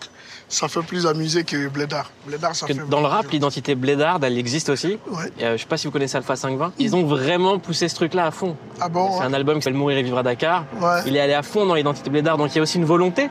ça 0.48 0.68
fait 0.68 0.80
plus 0.80 1.06
amusé 1.06 1.44
que 1.44 1.68
blédard. 1.68 2.10
Blédard, 2.26 2.56
ça 2.56 2.66
Que 2.66 2.72
fait 2.72 2.88
dans 2.88 3.00
le 3.00 3.06
rap, 3.06 3.26
de- 3.26 3.32
l'identité 3.32 3.74
blédarde, 3.74 4.24
elle 4.24 4.38
existe 4.38 4.70
aussi. 4.70 4.98
Ouais. 5.10 5.24
Et, 5.38 5.44
euh, 5.44 5.56
je 5.58 5.62
sais 5.62 5.68
pas 5.68 5.76
si 5.76 5.86
vous 5.86 5.90
connaissez 5.92 6.16
Alpha 6.16 6.34
520. 6.34 6.72
Ils 6.78 6.96
ont 6.96 7.04
vraiment 7.04 7.58
poussé 7.58 7.88
ce 7.88 7.94
truc-là 7.94 8.24
à 8.26 8.30
fond. 8.30 8.56
Ah 8.80 8.88
bon 8.88 9.10
C'est 9.12 9.18
ouais. 9.20 9.24
un 9.26 9.34
album 9.34 9.58
qui 9.58 9.64
s'appelle 9.64 9.78
Mourir 9.78 9.98
et 9.98 10.02
vivre 10.02 10.16
à 10.18 10.22
Dakar. 10.22 10.64
Ouais. 10.80 11.00
Il 11.06 11.14
est 11.16 11.20
allé 11.20 11.34
à 11.34 11.42
fond 11.42 11.66
dans 11.66 11.74
l'identité 11.74 12.08
blédarde, 12.08 12.38
donc 12.40 12.50
il 12.52 12.56
y 12.56 12.58
a 12.58 12.62
aussi 12.62 12.78
une 12.78 12.84
volonté 12.86 13.28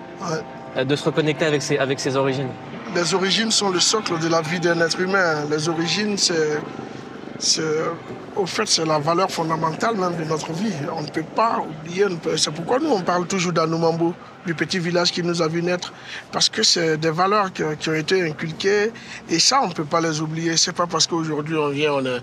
euh, 0.78 0.84
de 0.86 0.96
se 0.96 1.04
reconnecter 1.04 1.46
avec 1.46 1.64
ses, 1.64 1.80
avec 1.80 2.00
ses 2.00 2.16
origines. 2.16 2.50
Les 2.96 3.14
origines 3.16 3.50
sont 3.50 3.72
le 3.72 3.80
socle 3.80 4.20
de 4.20 4.28
la 4.28 4.42
vie 4.42 4.60
d'un 4.60 4.80
être 4.82 5.00
humain. 5.00 5.46
Les 5.50 5.68
origines, 5.68 6.16
c'est, 6.18 6.60
au 8.36 8.46
fait, 8.46 8.68
c'est 8.68 8.86
la 8.86 9.00
valeur 9.00 9.32
fondamentale 9.32 9.96
même 9.96 10.16
de 10.16 10.24
notre 10.26 10.52
vie. 10.54 10.74
On 10.96 11.02
ne 11.02 11.08
peut 11.08 11.26
pas 11.36 11.60
oublier. 11.60 12.06
C'est 12.38 12.54
pourquoi 12.54 12.80
nous, 12.80 12.92
on 12.92 13.02
parle 13.02 13.26
toujours 13.26 13.52
d'Anoumambo, 13.52 14.14
du 14.46 14.54
petit 14.54 14.78
village 14.78 15.12
qui 15.12 15.24
nous 15.24 15.42
a 15.42 15.48
vu 15.48 15.64
naître. 15.64 15.92
Parce 16.32 16.50
que 16.50 16.62
c'est 16.62 16.98
des 16.98 17.10
valeurs 17.10 17.52
qui, 17.52 17.64
ont 17.64 17.96
été 17.96 18.30
inculquées. 18.30 18.92
Et 19.28 19.40
ça, 19.40 19.62
on 19.64 19.70
ne 19.70 19.74
peut 19.74 19.86
pas 19.86 20.02
les 20.02 20.22
oublier. 20.22 20.56
C'est 20.56 20.74
pas 20.74 20.86
parce 20.86 21.08
qu'aujourd'hui, 21.08 21.58
on 21.58 21.70
vient, 21.70 21.94
on 21.94 22.22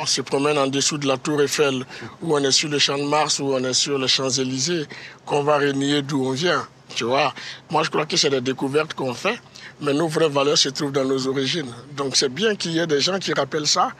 on 0.00 0.06
se 0.06 0.22
promène 0.22 0.56
en 0.56 0.66
dessous 0.66 0.96
de 0.96 1.06
la 1.06 1.18
tour 1.18 1.42
Eiffel, 1.42 1.84
ou 2.22 2.34
on 2.34 2.38
est 2.38 2.50
sur 2.50 2.70
le 2.70 2.78
champ 2.78 2.96
de 2.96 3.04
Mars, 3.04 3.38
ou 3.38 3.52
on 3.52 3.62
est 3.62 3.74
sur 3.74 3.98
les 3.98 4.08
Champs-Élysées, 4.08 4.86
qu'on 5.26 5.42
va 5.42 5.58
renier 5.58 6.00
d'où 6.00 6.24
on 6.24 6.30
vient. 6.30 6.66
Tu 6.94 7.04
vois, 7.04 7.32
moi 7.70 7.82
je 7.84 7.90
crois 7.90 8.06
que 8.06 8.16
c'est 8.16 8.30
des 8.30 8.40
découvertes 8.40 8.94
qu'on 8.94 9.14
fait, 9.14 9.38
mais 9.80 9.92
nos 9.94 10.08
vraies 10.08 10.28
valeurs 10.28 10.58
se 10.58 10.68
trouvent 10.70 10.92
dans 10.92 11.04
nos 11.04 11.26
origines. 11.28 11.70
Donc 11.96 12.16
c'est 12.16 12.28
bien 12.28 12.54
qu'il 12.56 12.72
y 12.72 12.78
ait 12.78 12.86
des 12.86 13.00
gens 13.00 13.18
qui 13.18 13.32
rappellent 13.32 13.66
ça. 13.66 13.90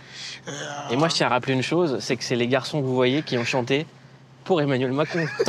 Et 0.90 0.96
moi, 0.96 1.08
je 1.08 1.14
tiens 1.14 1.26
à 1.28 1.30
rappeler 1.30 1.54
une 1.54 1.62
chose, 1.62 1.98
c'est 2.00 2.16
que 2.16 2.24
c'est 2.24 2.36
les 2.36 2.48
garçons 2.48 2.80
que 2.80 2.86
vous 2.86 2.94
voyez 2.94 3.22
qui 3.22 3.38
ont 3.38 3.44
chanté 3.44 3.86
pour 4.44 4.60
Emmanuel 4.60 4.92
Macron. 4.92 5.26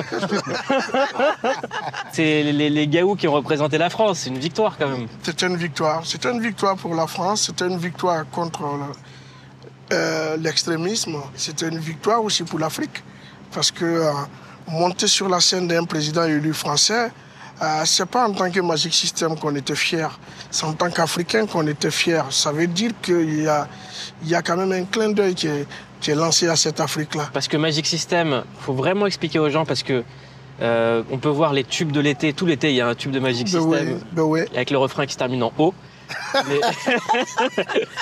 c'est 2.11 2.43
les, 2.43 2.69
les 2.69 2.87
gaous 2.87 3.15
qui 3.15 3.27
ont 3.27 3.33
représenté 3.33 3.77
la 3.77 3.89
France, 3.89 4.19
c'est 4.19 4.29
une 4.29 4.39
victoire 4.39 4.77
quand 4.77 4.89
même. 4.89 5.07
C'était 5.23 5.47
une 5.47 5.57
victoire. 5.57 6.05
C'était 6.05 6.31
une 6.31 6.41
victoire 6.41 6.75
pour 6.75 6.93
la 6.95 7.07
France, 7.07 7.43
c'était 7.47 7.67
une 7.67 7.77
victoire 7.77 8.29
contre 8.29 8.61
le- 8.61 8.93
euh, 9.93 10.37
l'extrémisme, 10.37 11.17
c'était 11.35 11.67
une 11.67 11.79
victoire 11.79 12.23
aussi 12.23 12.43
pour 12.43 12.59
l'Afrique. 12.59 13.03
Parce 13.51 13.71
que 13.71 13.83
euh, 13.83 14.11
monter 14.67 15.07
sur 15.07 15.27
la 15.27 15.41
scène 15.41 15.67
d'un 15.67 15.83
président 15.83 16.23
élu 16.23 16.53
français, 16.53 17.11
euh, 17.61 17.81
c'est 17.85 18.05
pas 18.05 18.27
en 18.27 18.33
tant 18.33 18.49
que 18.49 18.59
Magic 18.59 18.93
System 18.93 19.37
qu'on 19.37 19.55
était 19.55 19.75
fier, 19.75 20.19
c'est 20.49 20.65
en 20.65 20.73
tant 20.73 20.89
qu'Africain 20.89 21.45
qu'on 21.45 21.67
était 21.67 21.91
fier. 21.91 22.25
Ça 22.31 22.51
veut 22.51 22.67
dire 22.67 22.91
qu'il 23.01 23.43
y 23.43 23.47
a, 23.47 23.67
il 24.23 24.29
y 24.29 24.35
a 24.35 24.41
quand 24.41 24.57
même 24.57 24.71
un 24.71 24.85
clin 24.85 25.09
d'œil 25.09 25.35
qui 25.35 25.47
est, 25.47 25.67
qui 25.99 26.11
est 26.11 26.15
lancé 26.15 26.47
à 26.47 26.55
cette 26.55 26.79
Afrique-là. 26.79 27.29
Parce 27.33 27.47
que 27.47 27.57
Magic 27.57 27.85
System, 27.85 28.43
faut 28.59 28.73
vraiment 28.73 29.05
expliquer 29.05 29.39
aux 29.39 29.49
gens 29.49 29.65
parce 29.65 29.83
que 29.83 30.03
euh, 30.61 31.03
on 31.11 31.17
peut 31.17 31.29
voir 31.29 31.53
les 31.53 31.63
tubes 31.63 31.91
de 31.91 31.99
l'été. 31.99 32.33
Tout 32.33 32.45
l'été, 32.45 32.69
il 32.69 32.75
y 32.75 32.81
a 32.81 32.87
un 32.87 32.95
tube 32.95 33.11
de 33.11 33.19
Magic 33.19 33.51
Ben 33.51 33.61
System 33.61 33.99
ben 34.11 34.45
avec 34.55 34.69
le 34.69 34.77
refrain 34.77 35.05
qui 35.05 35.13
se 35.13 35.17
termine 35.17 35.43
en 35.43 35.53
O. 35.57 35.73
Mais- 36.47 36.59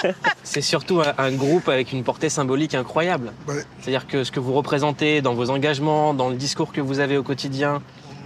c'est 0.43 0.61
surtout 0.61 1.01
un, 1.01 1.13
un 1.17 1.31
groupe 1.31 1.69
avec 1.69 1.93
une 1.93 2.03
portée 2.03 2.29
symbolique 2.29 2.75
incroyable. 2.75 3.31
Ouais. 3.47 3.63
C'est-à-dire 3.79 4.07
que 4.07 4.23
ce 4.23 4.31
que 4.31 4.39
vous 4.39 4.53
représentez 4.53 5.21
dans 5.21 5.33
vos 5.33 5.49
engagements, 5.49 6.13
dans 6.13 6.29
le 6.29 6.35
discours 6.35 6.71
que 6.71 6.81
vous 6.81 6.99
avez 6.99 7.17
au 7.17 7.23
quotidien, 7.23 7.81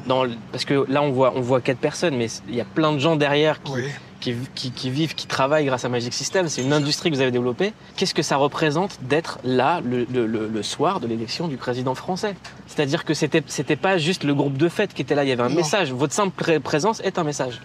dans 0.07 0.23
le- 0.23 0.35
parce 0.51 0.65
que 0.65 0.85
là 0.89 1.01
on 1.01 1.11
voit 1.11 1.33
on 1.35 1.41
voit 1.41 1.61
quatre 1.61 1.79
personnes, 1.79 2.15
mais 2.17 2.27
il 2.49 2.55
y 2.55 2.61
a 2.61 2.65
plein 2.65 2.91
de 2.93 2.99
gens 2.99 3.15
derrière 3.15 3.61
qui, 3.63 3.71
Oui. 3.73 3.83
qui, 4.19 4.35
qui- 4.55 4.71
qui 4.71 4.89
vivent, 4.89 5.15
qui 5.15 5.27
travaillent 5.27 5.65
grâce 5.65 5.85
à 5.85 5.89
Magic 5.89 6.13
System. 6.13 6.47
C'est 6.49 6.61
une 6.61 6.73
industrie 6.73 7.09
que 7.11 7.15
vous 7.15 7.21
avez 7.21 7.31
développée. 7.31 7.73
Qu'est-ce 7.95 8.13
que 8.13 8.21
ça 8.21 8.35
représente 8.37 8.99
d'être 9.01 9.39
là 9.43 9.81
le, 9.83 10.05
le- 10.11 10.25
le- 10.27 10.47
le 10.47 10.63
soir 10.63 10.99
de 10.99 11.07
l'élection 11.07 11.47
du 11.47 11.57
président 11.57 11.95
français? 11.95 12.35
C'est-à-dire 12.67 13.05
que 13.05 13.13
c'était 13.13 13.43
c'était 13.47 13.75
pas 13.75 13.97
juste 13.97 14.23
le 14.23 14.33
groupe 14.33 14.57
de 14.57 14.69
fête 14.69 14.93
qui 14.93 15.01
était 15.01 15.15
là. 15.15 15.23
Il 15.23 15.29
y 15.29 15.31
avait 15.33 15.43
un 15.43 15.49
Non. 15.49 15.55
message. 15.55 15.91
Votre 15.91 16.13
simple 16.13 16.31
pré- 16.35 16.59
présence 16.59 16.99
est 17.01 17.17
un 17.17 17.23
message. 17.23 17.59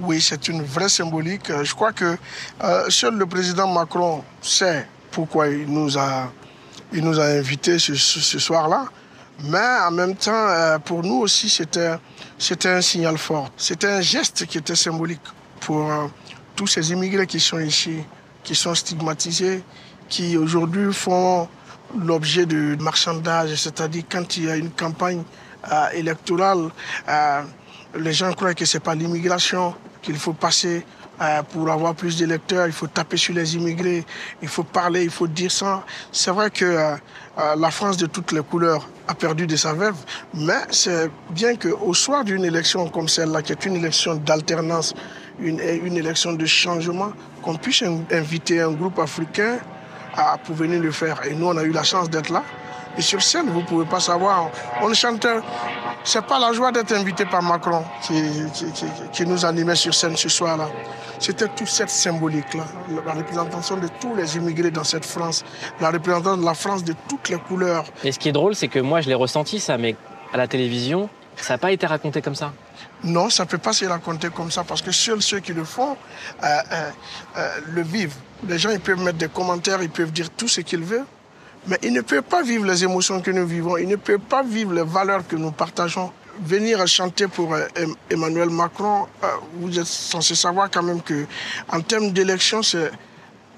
Oui, 0.00 0.20
c'est 0.20 0.48
une 0.48 0.62
vraie 0.62 0.88
symbolique. 0.88 1.50
Euh, 1.50 1.62
Je 1.64 1.74
crois 1.74 1.92
que 1.92 2.16
euh, 2.64 2.84
seul 2.90 3.14
le 3.14 3.26
président 3.26 3.68
Macron 3.68 4.22
sait 4.42 4.86
pourquoi 5.12 5.46
il 5.48 5.66
nous 5.66 5.96
a, 5.96 6.32
il 6.92 7.04
nous 7.04 7.20
a 7.20 7.24
invités 7.26 7.78
ce 7.78 7.94
soir-là. 8.40 8.86
Mais 9.42 9.58
en 9.86 9.90
même 9.90 10.14
temps, 10.14 10.32
euh, 10.32 10.78
pour 10.78 11.02
nous 11.02 11.16
aussi, 11.16 11.48
c'était, 11.48 11.96
c'était 12.38 12.70
un 12.70 12.80
signal 12.80 13.18
fort. 13.18 13.50
C'était 13.56 13.88
un 13.88 14.00
geste 14.00 14.46
qui 14.46 14.58
était 14.58 14.76
symbolique 14.76 15.20
pour 15.60 15.90
euh, 15.90 16.06
tous 16.54 16.66
ces 16.66 16.92
immigrés 16.92 17.26
qui 17.26 17.40
sont 17.40 17.58
ici, 17.58 17.98
qui 18.42 18.54
sont 18.54 18.74
stigmatisés, 18.74 19.62
qui 20.08 20.36
aujourd'hui 20.36 20.92
font 20.92 21.48
l'objet 21.98 22.46
de 22.46 22.76
marchandage. 22.80 23.54
C'est-à-dire 23.56 24.04
quand 24.10 24.36
il 24.36 24.44
y 24.44 24.50
a 24.50 24.56
une 24.56 24.70
campagne 24.70 25.22
euh, 25.70 25.88
électorale, 25.94 26.70
euh, 27.08 27.42
les 27.96 28.12
gens 28.12 28.32
croient 28.32 28.54
que 28.54 28.64
c'est 28.64 28.80
pas 28.80 28.94
l'immigration 28.94 29.74
qu'il 30.02 30.16
faut 30.16 30.32
passer 30.32 30.84
euh, 31.20 31.42
pour 31.42 31.70
avoir 31.70 31.94
plus 31.94 32.16
d'électeurs. 32.16 32.66
Il 32.66 32.72
faut 32.72 32.86
taper 32.86 33.16
sur 33.16 33.34
les 33.34 33.54
immigrés, 33.56 34.04
il 34.42 34.48
faut 34.48 34.64
parler, 34.64 35.04
il 35.04 35.10
faut 35.10 35.26
dire 35.28 35.50
ça. 35.50 35.84
C'est 36.12 36.30
vrai 36.30 36.50
que 36.50 36.64
euh, 36.64 36.96
euh, 37.38 37.56
la 37.56 37.70
France 37.70 37.96
de 37.96 38.06
toutes 38.06 38.32
les 38.32 38.42
couleurs 38.42 38.86
a 39.08 39.14
perdu 39.14 39.46
de 39.46 39.56
sa 39.56 39.72
verve, 39.74 39.96
mais 40.34 40.62
c'est 40.70 41.10
bien 41.30 41.56
qu'au 41.56 41.92
soir 41.94 42.24
d'une 42.24 42.44
élection 42.44 42.88
comme 42.88 43.08
celle-là, 43.08 43.42
qui 43.42 43.52
est 43.52 43.64
une 43.66 43.76
élection 43.76 44.14
d'alternance, 44.14 44.94
une, 45.40 45.60
une 45.60 45.96
élection 45.96 46.32
de 46.32 46.46
changement, 46.46 47.12
qu'on 47.42 47.56
puisse 47.56 47.82
in- 47.82 48.04
inviter 48.10 48.60
un 48.62 48.70
groupe 48.72 48.98
africain 48.98 49.58
à, 50.16 50.38
pour 50.38 50.54
venir 50.54 50.80
le 50.80 50.92
faire. 50.92 51.20
Et 51.26 51.34
nous, 51.34 51.46
on 51.46 51.56
a 51.56 51.64
eu 51.64 51.72
la 51.72 51.82
chance 51.82 52.08
d'être 52.08 52.30
là. 52.30 52.42
Et 52.96 53.02
sur 53.02 53.20
scène, 53.22 53.50
vous 53.50 53.60
ne 53.60 53.66
pouvez 53.66 53.84
pas 53.86 54.00
savoir, 54.00 54.50
on 54.82 54.92
chantait. 54.94 55.38
C'est 56.04 56.24
pas 56.26 56.38
la 56.38 56.52
joie 56.52 56.70
d'être 56.70 56.92
invité 56.92 57.24
par 57.24 57.42
Macron 57.42 57.82
qui, 58.02 58.22
qui, 58.52 58.66
qui- 58.72 58.86
qui 59.12 59.26
nous 59.26 59.44
animait 59.44 59.74
sur 59.74 59.94
scène 59.94 60.16
ce 60.16 60.28
soir-là. 60.28 60.68
C'était 61.18 61.48
toute 61.48 61.68
cette 61.68 61.88
symbolique-là, 61.90 62.64
la 63.06 63.12
représentation 63.12 63.76
de 63.76 63.88
tous 64.00 64.14
les 64.14 64.36
immigrés 64.36 64.70
dans 64.70 64.84
cette 64.84 65.06
France, 65.06 65.44
la 65.80 65.90
représentation 65.90 66.36
de 66.36 66.44
la 66.44 66.54
France 66.54 66.84
de 66.84 66.94
toutes 67.08 67.28
les 67.30 67.38
couleurs. 67.38 67.84
Et 68.02 68.12
ce 68.12 68.18
qui 68.18 68.28
est 68.28 68.32
drôle, 68.32 68.54
c'est 68.54 68.68
que 68.68 68.80
moi 68.80 69.00
je 69.00 69.08
l'ai 69.08 69.14
ressenti 69.14 69.60
ça, 69.60 69.78
mais 69.78 69.96
à 70.32 70.36
la 70.36 70.46
télévision, 70.48 71.08
ça 71.36 71.54
n'a 71.54 71.58
pas 71.58 71.72
été 71.72 71.86
raconté 71.86 72.20
comme 72.20 72.34
ça. 72.34 72.52
Non, 73.02 73.30
ça 73.30 73.44
ne 73.44 73.48
peut 73.48 73.58
pas 73.58 73.72
se 73.72 73.84
raconter 73.86 74.28
comme 74.28 74.50
ça 74.50 74.64
parce 74.64 74.82
que 74.82 74.90
seuls 74.92 75.22
ceux 75.22 75.40
qui 75.40 75.52
le 75.52 75.64
font 75.64 75.96
euh, 76.42 76.46
euh, 76.46 76.90
euh, 77.38 77.48
le 77.68 77.82
vivent. 77.82 78.14
Les 78.46 78.58
gens 78.58 78.70
ils 78.70 78.80
peuvent 78.80 79.00
mettre 79.00 79.18
des 79.18 79.28
commentaires, 79.28 79.82
ils 79.82 79.90
peuvent 79.90 80.12
dire 80.12 80.28
tout 80.30 80.48
ce 80.48 80.60
qu'ils 80.62 80.82
veulent, 80.84 81.04
mais 81.66 81.78
ils 81.82 81.92
ne 81.92 82.00
peuvent 82.02 82.22
pas 82.22 82.42
vivre 82.42 82.64
les 82.66 82.82
émotions 82.84 83.20
que 83.20 83.30
nous 83.30 83.46
vivons, 83.46 83.76
ils 83.76 83.88
ne 83.88 83.96
peuvent 83.96 84.18
pas 84.18 84.42
vivre 84.42 84.72
les 84.74 84.82
valeurs 84.84 85.26
que 85.26 85.36
nous 85.36 85.50
partageons. 85.52 86.10
Venir 86.44 86.84
chanter 86.88 87.28
pour 87.28 87.54
euh, 87.54 87.64
Em- 87.76 87.94
Emmanuel 88.10 88.50
Macron, 88.50 89.06
euh, 89.22 89.26
vous 89.60 89.78
êtes 89.78 89.86
censé 89.86 90.34
savoir 90.34 90.68
quand 90.70 90.82
même 90.82 91.00
que 91.00 91.26
en 91.70 91.80
termes 91.80 92.10
d'élection, 92.10 92.60
c'est 92.62 92.90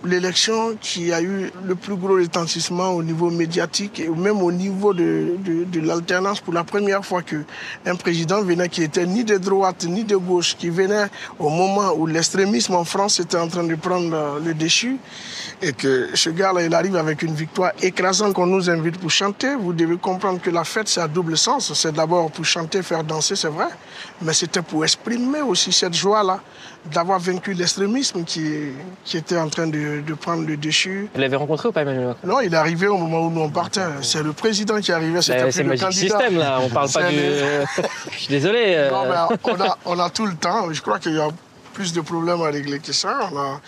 l'élection 0.05 0.77
qui 0.79 1.11
a 1.11 1.23
eu 1.23 1.51
le 1.65 1.75
plus 1.75 1.97
gros 1.97 2.17
retentissement 2.17 2.91
au 2.91 3.03
niveau 3.03 3.31
médiatique 3.31 3.99
et 3.99 4.09
même 4.11 4.43
au 4.43 4.53
niveau 4.53 4.93
de, 4.93 5.37
de, 5.39 5.65
de 5.65 5.81
l'alternance 5.81 6.41
pour 6.41 6.53
la 6.53 6.65
première 6.65 7.03
fois 7.05 7.23
que 7.23 7.45
un 7.87 7.97
président 7.97 8.43
venait 8.43 8.69
qui 8.69 8.83
était 8.83 9.07
ni 9.07 9.25
de 9.25 9.39
droite 9.39 9.85
ni 9.89 10.05
de 10.05 10.17
gauche, 10.17 10.55
qui 10.59 10.69
venait 10.69 11.07
au 11.39 11.49
moment 11.49 11.95
où 11.97 12.07
l'extrémisme 12.07 12.75
en 12.75 12.85
France 12.85 13.21
était 13.21 13.39
en 13.39 13.49
train 13.49 13.65
de 13.65 13.75
prendre 13.75 14.15
euh, 14.15 14.39
le 14.45 14.53
déchu 14.53 14.99
et 15.63 15.73
que 15.73 16.11
ce 16.15 16.31
gars-là, 16.31 16.63
il 16.63 16.75
arrive 16.75 16.97
avec 16.97 17.23
une 17.23 17.35
victoire 17.35 17.73
écrasante 17.83 18.35
qu'on 18.35 18.47
nous 18.47 18.69
invite 18.69 18.99
pour 18.99 19.11
chanter. 19.11 19.55
Vous 19.55 19.73
devez 19.73 19.97
comprendre 19.97 20.41
que 20.41 20.51
la 20.51 20.65
fête, 20.65 20.89
c'est 20.89 21.01
à 21.01 21.09
double 21.09 21.37
sens. 21.39 21.73
C'est 21.75 21.93
d'abord 21.93 22.31
pour 22.31 22.45
chanter, 22.45 22.83
faire 22.83 23.03
danser, 23.03 23.37
c'est 23.37 23.49
vrai, 23.49 23.69
mais 24.21 24.33
c'était 24.35 24.63
pour 24.63 24.85
exprimer 24.85 25.41
aussi 25.41 25.73
cette 25.73 25.95
joie-là 25.95 26.41
d'avoir 26.93 27.19
vaincu 27.19 27.53
l'extrémisme 27.53 28.23
qui, 28.25 28.69
qui 29.05 29.17
était 29.17 29.39
en 29.39 29.49
train 29.49 29.67
de, 29.67 30.03
de 30.07 30.15
prendre 30.15 30.47
le 30.47 30.57
déchu. 30.57 31.09
Vous 31.15 31.21
l'avez 31.21 31.37
rencontré 31.37 31.69
ou 31.69 31.73
pas 31.73 31.83
Emmanuel 31.83 32.07
Macron? 32.09 32.29
Non, 32.29 32.41
il 32.41 32.53
est 32.53 32.57
arrivé 32.57 32.87
au 32.87 32.97
moment 32.99 33.27
où 33.27 33.31
nous 33.31 33.41
on 33.41 33.51
partait. 33.51 33.81
C'est 34.03 34.23
le 34.23 34.33
président 34.33 34.79
qui 34.81 34.93
arrivait, 34.93 35.21
c'était 35.23 35.43
plus 35.45 35.53
C'est 35.53 35.63
le 35.65 35.71
candidat. 35.71 35.91
System 35.91 36.39
là, 36.39 36.59
on 36.63 36.69
parle 36.69 36.91
pas 36.93 37.01
C'est 37.09 37.11
du. 37.11 37.89
Je 38.13 38.19
suis 38.19 38.29
désolé. 38.29 38.75
euh, 38.77 38.91
Non, 38.91 39.05
mais 39.09 39.37
on 39.45 39.61
a, 39.61 39.79
on 39.87 39.99
a 39.99 40.11
tout 40.11 40.27
le 40.27 40.35
temps. 40.37 40.73
Je 40.73 40.81
crois 40.81 40.99
qu'il 40.99 41.15
y 41.15 41.19
a 41.19 41.29
plus 41.73 41.93
de 41.93 42.01
problèmes 42.03 42.41
à 42.43 42.51
régler 42.51 42.79
que 42.79 42.93
ça. 42.93 43.31
On 43.33 43.37
a, 43.39 43.61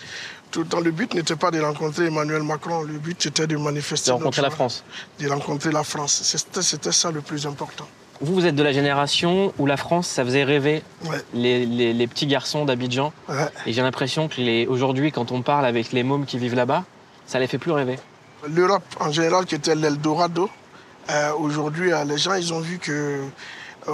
tout 0.51 0.61
le 0.61 0.67
temps, 0.67 0.79
le 0.79 0.91
but 0.91 1.13
n'était 1.13 1.35
pas 1.35 1.51
de 1.51 1.59
rencontrer 1.61 2.05
Emmanuel 2.07 2.43
Macron. 2.43 2.83
Le 2.83 2.97
but 2.97 3.25
était 3.25 3.47
de 3.47 3.57
manifester. 3.57 4.09
de 4.11 4.15
rencontrer 4.15 4.41
la 4.41 4.49
France. 4.49 4.83
De 5.19 5.27
rencontrer 5.29 5.71
la 5.71 5.83
France. 5.83 6.21
C'était, 6.23 6.91
ça 6.91 7.11
le 7.11 7.21
plus 7.21 7.45
important. 7.45 7.87
Vous, 8.21 8.33
vous 8.33 8.45
êtes 8.45 8.55
de 8.55 8.63
la 8.63 8.73
génération 8.73 9.53
où 9.57 9.65
la 9.65 9.77
France, 9.77 10.07
ça 10.07 10.25
faisait 10.25 10.43
rêver 10.43 10.83
Ouais, 11.05 11.17
les, 11.33 11.65
les- 11.65 11.93
les 11.93 12.07
petits 12.07 12.27
garçons 12.27 12.65
d'Abidjan. 12.65 13.13
ouais. 13.29 13.35
Et 13.65 13.71
j'ai 13.73 13.81
l'impression 13.81 14.27
que 14.27 14.41
les... 14.41 14.67
aujourd'hui, 14.67 15.11
quand 15.11 15.31
on 15.31 15.41
parle 15.41 15.65
avec 15.65 15.93
les 15.93 16.03
mômes 16.03 16.25
qui 16.25 16.37
vivent 16.37 16.55
là-bas, 16.55 16.83
ça 17.25 17.39
les 17.39 17.47
fait 17.47 17.57
plus 17.59 17.71
rêver. 17.71 17.97
L'Europe 18.49 18.83
en 18.99 19.11
général, 19.11 19.45
qui 19.45 19.55
était 19.55 19.75
l'Eldorado, 19.75 20.49
euh, 21.09 21.31
aujourd'hui, 21.35 21.93
euh, 21.93 22.03
les 22.03 22.17
gens, 22.17 22.33
ils 22.33 22.51
ont 22.53 22.59
vu 22.59 22.77
que 22.79 23.21
euh, 23.87 23.93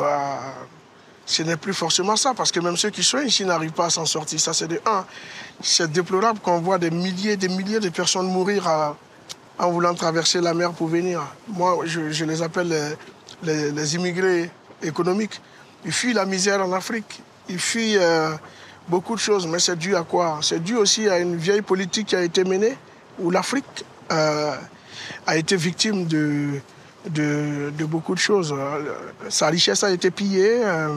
ce 1.26 1.44
n'est 1.44 1.58
plus 1.58 1.74
forcément 1.74 2.16
ça, 2.16 2.34
parce 2.36 2.52
que 2.52 2.60
même 2.60 2.78
ceux 2.78 2.90
qui 2.90 3.04
sont 3.04 3.20
ici 3.20 3.46
n'arrivent 3.46 3.72
pas 3.72 3.86
à 3.86 3.90
s'en 3.90 4.06
sortir. 4.06 4.40
Ça, 4.40 4.54
c'est 4.54 4.68
de 4.68 4.80
un. 4.86 5.06
C'est 5.62 5.92
déplorable 5.92 6.40
qu'on 6.40 6.60
voit 6.60 6.78
des 6.78 6.92
milliers 6.92 7.32
et 7.32 7.38
des 7.38 7.50
milliers 7.50 7.80
de 7.80 7.90
personnes 7.90 8.28
mourir 8.28 8.96
en 9.58 9.72
voulant 9.72 9.96
traverser 9.96 10.42
la 10.42 10.54
mer 10.54 10.72
pour 10.74 10.88
venir. 10.88 11.24
Moi, 11.48 11.80
je, 11.86 12.26
les 12.26 12.42
appelle 12.42 12.98
les 13.44 13.96
immigrés 13.96 14.50
économiques. 14.84 15.42
Ils 15.86 15.92
fuient 15.92 16.14
la 16.14 16.26
misère 16.26 16.66
en 16.66 16.74
Afrique. 16.74 17.22
Ils 17.48 17.60
fuient 17.60 17.98
euh, 17.98 18.32
beaucoup 18.88 19.16
de 19.16 19.20
choses, 19.20 19.46
mais 19.46 19.60
c'est 19.60 19.76
dû 19.76 19.96
à 19.96 20.04
quoi? 20.04 20.40
C'est 20.42 20.64
dû 20.64 20.76
aussi 20.76 21.08
à 21.08 21.20
une 21.20 21.36
vieille 21.36 21.62
politique 21.62 22.08
qui 22.08 22.16
a 22.16 22.24
été 22.24 22.44
menée, 22.44 22.78
où 23.20 23.30
l'Afrique 23.30 23.86
euh, 24.12 24.56
a 25.28 25.38
été 25.38 25.56
victime 25.56 26.06
de, 26.06 26.60
de, 27.10 27.72
de 27.78 27.86
beaucoup 27.86 28.16
de 28.16 28.20
choses. 28.20 28.54
Sa 29.30 29.48
richesse 29.48 29.84
a 29.84 29.92
été 29.92 30.12
pillée, 30.12 30.64
euh, 30.64 30.90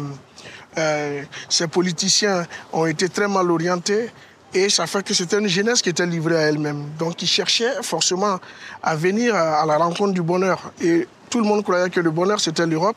euh, 0.78 1.22
ses 1.48 1.68
politiciens 1.68 2.46
ont 2.72 2.86
été 2.86 3.08
très 3.08 3.28
mal 3.28 3.50
orientés. 3.50 4.10
Et 4.54 4.70
ça 4.70 4.86
fait 4.86 5.02
que 5.02 5.12
c'était 5.12 5.38
une 5.38 5.48
jeunesse 5.48 5.82
qui 5.82 5.90
était 5.90 6.06
livrée 6.06 6.36
à 6.36 6.48
elle-même. 6.48 6.86
Donc, 6.98 7.20
ils 7.20 7.26
cherchaient 7.26 7.82
forcément 7.82 8.38
à 8.82 8.96
venir 8.96 9.34
à 9.34 9.60
à 9.60 9.66
la 9.66 9.76
rencontre 9.76 10.14
du 10.14 10.22
bonheur. 10.22 10.72
Et 10.80 11.06
tout 11.28 11.40
le 11.40 11.44
monde 11.44 11.62
croyait 11.62 11.90
que 11.90 12.00
le 12.00 12.10
bonheur, 12.10 12.40
c'était 12.40 12.66
l'Europe, 12.66 12.96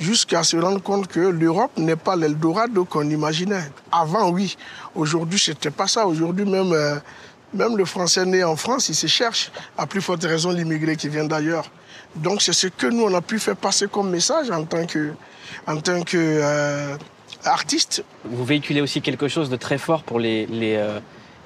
jusqu'à 0.00 0.42
se 0.42 0.56
rendre 0.56 0.82
compte 0.82 1.06
que 1.06 1.20
l'Europe 1.20 1.70
n'est 1.76 1.96
pas 1.96 2.16
l'Eldorado 2.16 2.84
qu'on 2.84 3.08
imaginait. 3.08 3.70
Avant, 3.92 4.30
oui. 4.30 4.56
Aujourd'hui, 4.96 5.38
c'était 5.38 5.70
pas 5.70 5.86
ça. 5.86 6.04
Aujourd'hui, 6.04 6.44
même, 6.44 6.72
euh, 6.72 6.96
même 7.54 7.76
le 7.76 7.84
Français 7.84 8.26
né 8.26 8.42
en 8.42 8.56
France, 8.56 8.88
il 8.88 8.96
se 8.96 9.06
cherche. 9.06 9.52
À 9.76 9.86
plus 9.86 10.00
forte 10.00 10.24
raison, 10.24 10.50
l'immigré 10.50 10.96
qui 10.96 11.08
vient 11.08 11.24
d'ailleurs. 11.24 11.70
Donc, 12.16 12.42
c'est 12.42 12.52
ce 12.52 12.66
que 12.66 12.86
nous, 12.86 13.04
on 13.04 13.14
a 13.14 13.20
pu 13.20 13.38
faire 13.38 13.56
passer 13.56 13.86
comme 13.88 14.10
message 14.10 14.50
en 14.50 14.64
tant 14.64 14.86
que, 14.86 15.12
en 15.66 15.76
tant 15.80 16.02
que 16.02 16.16
euh, 16.16 16.96
artiste. 17.44 18.04
Vous 18.24 18.44
véhiculez 18.44 18.80
aussi 18.80 19.00
quelque 19.00 19.28
chose 19.28 19.50
de 19.50 19.56
très 19.56 19.78
fort 19.78 20.02
pour 20.02 20.18
les, 20.18 20.46
les, 20.46 20.76
euh, 20.76 20.98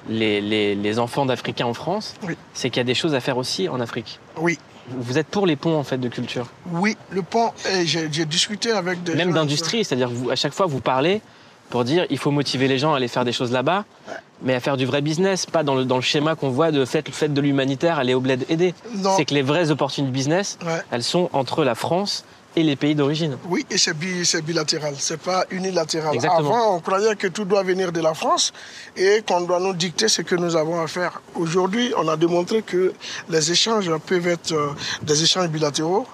les, 0.09 0.41
les- 0.41 0.75
les 0.75 0.99
enfants 0.99 1.25
d'Africains 1.25 1.65
en 1.65 1.73
France. 1.73 2.15
Oui. 2.23 2.35
C'est 2.53 2.69
qu'il 2.69 2.77
y 2.79 2.81
a 2.81 2.85
des 2.85 2.95
choses 2.95 3.13
à 3.13 3.19
faire 3.19 3.37
aussi 3.37 3.69
en 3.69 3.79
Afrique. 3.79 4.19
Oui. 4.37 4.57
Vous 4.89 5.17
êtes 5.17 5.27
pour 5.27 5.45
les 5.47 5.55
ponts 5.55 5.77
en 5.77 5.83
fait 5.83 5.97
de 5.97 6.09
culture, 6.09 6.47
Oui, 6.69 6.97
le 7.11 7.21
pont, 7.21 7.53
et 7.71 7.85
j'ai 7.85 8.25
discuté 8.25 8.71
avec 8.71 9.01
des 9.01 9.15
même 9.15 9.31
d'industrie, 9.31 9.85
c'est-à-dire 9.85 10.09
à 10.29 10.35
chaque 10.35 10.53
fois 10.53 10.65
vous 10.65 10.81
parlez 10.81 11.21
pour 11.73 11.83
dire 11.85 12.05
il 12.11 12.19
faut 12.19 12.29
motiver 12.29 12.67
les 12.67 12.77
gens 12.77 12.93
à 12.93 12.97
aller 12.97 13.07
faire 13.07 13.25
des 13.25 13.31
choses 13.31 13.51
là-bas, 13.51 13.83
mais 14.43 14.53
à 14.53 14.59
faire 14.59 14.77
du 14.77 14.85
vrai 14.85 15.01
business, 15.01 15.47
pas 15.47 15.63
dans 15.63 15.73
le, 15.73 15.85
dans 15.85 15.95
le 15.95 16.03
schéma 16.03 16.35
qu'on 16.35 16.51
voit 16.51 16.71
de 16.71 16.85
faites, 16.85 17.09
faites 17.09 17.33
de 17.33 17.41
l'humanitaire, 17.41 17.97
aller 17.97 18.13
au 18.13 18.19
bled 18.19 18.45
aider. 18.47 18.75
Non. 18.97 19.17
C'est 19.17 19.25
que 19.25 19.33
les 19.33 19.41
vraies 19.41 19.71
opportunités 19.71 20.11
de 20.11 20.15
business, 20.15 20.59
Ouais. 20.63 20.81
elles 20.91 21.01
sont 21.03 21.31
entre 21.33 21.63
la 21.63 21.73
France 21.73 22.25
et 22.55 22.61
les 22.61 22.75
pays 22.75 22.93
d'origine. 22.93 23.39
Oui, 23.49 23.65
et 23.71 23.79
c'est 23.79 23.97
bi- 23.97 24.23
c'est 24.23 24.43
bilatéral, 24.43 24.93
c'est 24.99 25.19
pas 25.19 25.45
unilatéral. 25.49 26.13
Exactement. 26.13 26.37
Avant, 26.53 26.75
on 26.75 26.79
croyait 26.79 27.15
que 27.15 27.25
tout 27.25 27.45
doit 27.45 27.63
venir 27.63 27.91
de 27.91 28.01
la 28.01 28.13
France 28.13 28.53
et 28.95 29.23
qu'on 29.27 29.41
doit 29.41 29.59
nous 29.59 29.73
dicter 29.73 30.07
ce 30.09 30.21
que 30.21 30.35
nous 30.35 30.55
avons 30.55 30.79
à 30.79 30.85
faire. 30.85 31.23
Aujourd'hui, 31.33 31.91
on 31.97 32.07
a 32.07 32.15
démontré 32.17 32.61
que 32.61 32.93
les 33.29 33.51
échanges 33.51 33.89
peuvent 34.05 34.27
être 34.27 34.51
euh, 34.51 34.67
des 35.01 35.23
échanges 35.23 35.47
bilatéraux 35.49 36.05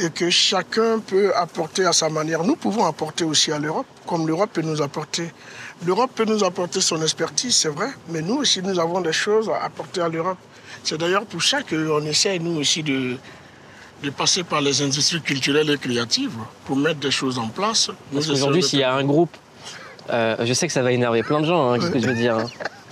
et 0.00 0.08
que 0.08 0.30
chacun 0.30 1.00
peut 1.00 1.36
apporter 1.36 1.84
à 1.84 1.92
sa 1.92 2.08
manière. 2.08 2.42
Nous 2.44 2.56
pouvons 2.56 2.86
apporter 2.86 3.24
aussi 3.24 3.52
à 3.52 3.58
l'Europe, 3.58 3.84
comme 4.06 4.26
l'Europe 4.26 4.50
peut 4.52 4.62
nous 4.62 4.80
apporter. 4.82 5.30
L'Europe 5.86 6.10
peut 6.14 6.24
nous 6.24 6.42
apporter 6.44 6.80
son 6.80 7.00
expertise, 7.02 7.54
c'est 7.56 7.68
vrai, 7.68 7.88
mais 8.08 8.22
nous 8.22 8.36
aussi, 8.36 8.62
nous 8.62 8.78
avons 8.78 9.00
des 9.00 9.12
choses 9.12 9.48
à 9.50 9.64
apporter 9.64 10.00
à 10.00 10.08
l'Europe. 10.08 10.38
C'est 10.84 10.98
d'ailleurs 10.98 11.24
pour 11.24 11.42
ça 11.42 11.62
qu'on 11.62 12.02
essaie, 12.06 12.38
nous 12.38 12.58
aussi, 12.60 12.82
de, 12.82 13.16
de 14.02 14.10
passer 14.10 14.42
par 14.44 14.60
les 14.60 14.82
industries 14.82 15.20
culturelles 15.22 15.70
et 15.70 15.78
créatives 15.78 16.32
pour 16.64 16.76
mettre 16.76 17.00
des 17.00 17.10
choses 17.10 17.38
en 17.38 17.48
place. 17.48 17.90
Parce 18.12 18.26
qu'aujourd'hui, 18.26 18.62
s'il 18.62 18.80
y 18.80 18.84
a 18.84 18.92
un 18.94 19.04
groupe, 19.04 19.36
euh, 20.10 20.36
je 20.44 20.52
sais 20.52 20.66
que 20.66 20.72
ça 20.72 20.82
va 20.82 20.92
énerver 20.92 21.22
plein 21.22 21.40
de 21.40 21.46
gens, 21.46 21.70
hein, 21.72 21.78
qu'est-ce 21.78 21.90
que 21.90 21.98
je 22.00 22.06
veux 22.06 22.14
dire. 22.14 22.36
hein. 22.36 22.46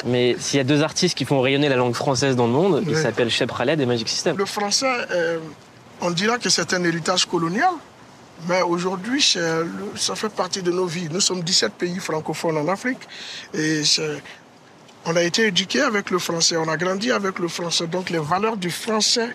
Mais 0.07 0.35
s'il 0.39 0.57
y 0.57 0.61
a 0.61 0.65
deux 0.65 0.83
artistes 0.83 1.17
qui 1.17 1.27
font 1.27 1.41
rayonner 1.43 1.69
la 1.69 1.77
langue 1.77 1.95
française 1.95 2.35
dans 2.35 2.47
le 2.47 2.53
monde, 2.53 2.83
ils 2.89 2.97
s'appellent 2.97 3.29
Shep 3.31 3.53
Khaled 3.57 3.79
et 3.81 3.87
Magic 3.87 4.09
System. 4.09 4.37
Le 4.37 4.47
français, 4.47 4.87
euh, 5.11 5.39
on 6.01 6.11
dira 6.11 6.39
que 6.39 6.49
c'est 6.49 6.73
un 6.73 6.83
héritage 6.85 7.27
colonial, 7.27 7.69
mais 8.49 8.63
aujourd'hui, 8.63 9.23
ça 9.97 10.15
fait 10.15 10.29
partie 10.29 10.63
de 10.63 10.71
nos 10.71 10.87
vies. 10.87 11.09
Nous 11.11 11.21
sommes 11.21 11.43
17 11.43 11.73
pays 11.75 11.99
francophones 11.99 12.57
en 12.57 12.69
Afrique 12.69 13.01
et 13.55 13.83
on 15.07 15.17
a 15.17 15.23
été 15.23 15.47
éduqués 15.47 15.83
avec 15.83 16.11
le 16.11 16.19
français, 16.19 16.57
on 16.57 16.69
a 16.69 16.77
grandi 16.77 17.11
avec 17.11 17.39
le 17.39 17.49
français. 17.49 17.87
Donc 17.87 18.11
les 18.11 18.19
valeurs 18.19 18.57
du 18.57 18.71
français 18.71 19.35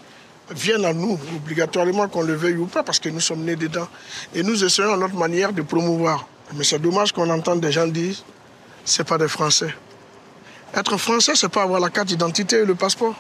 viennent 0.51 0.85
à 0.85 0.93
nous, 0.93 1.19
obligatoirement 1.35 2.07
qu'on 2.07 2.21
le 2.21 2.35
veuille 2.35 2.57
ou 2.57 2.67
pas, 2.67 2.83
parce 2.83 2.99
que 2.99 3.09
nous 3.09 3.19
sommes 3.19 3.43
nés 3.43 3.55
dedans. 3.55 3.87
Et 4.33 4.43
nous 4.43 4.63
essayons 4.63 4.95
notre 4.97 5.15
manière 5.15 5.53
de 5.53 5.63
promouvoir. 5.63 6.27
Mais 6.53 6.63
c'est 6.63 6.79
dommage 6.79 7.11
qu'on 7.11 7.29
entende 7.29 7.61
des 7.61 7.71
gens 7.71 7.87
dire 7.87 8.15
c'est 8.83 9.03
pas 9.03 9.17
des 9.17 9.27
Français. 9.27 9.73
Être 10.75 10.97
français, 10.97 11.31
c'est 11.35 11.49
pas 11.49 11.63
avoir 11.63 11.79
la 11.79 11.89
carte 11.89 12.07
d'identité 12.07 12.57
et 12.57 12.65
le 12.65 12.75
passeport. 12.75 13.15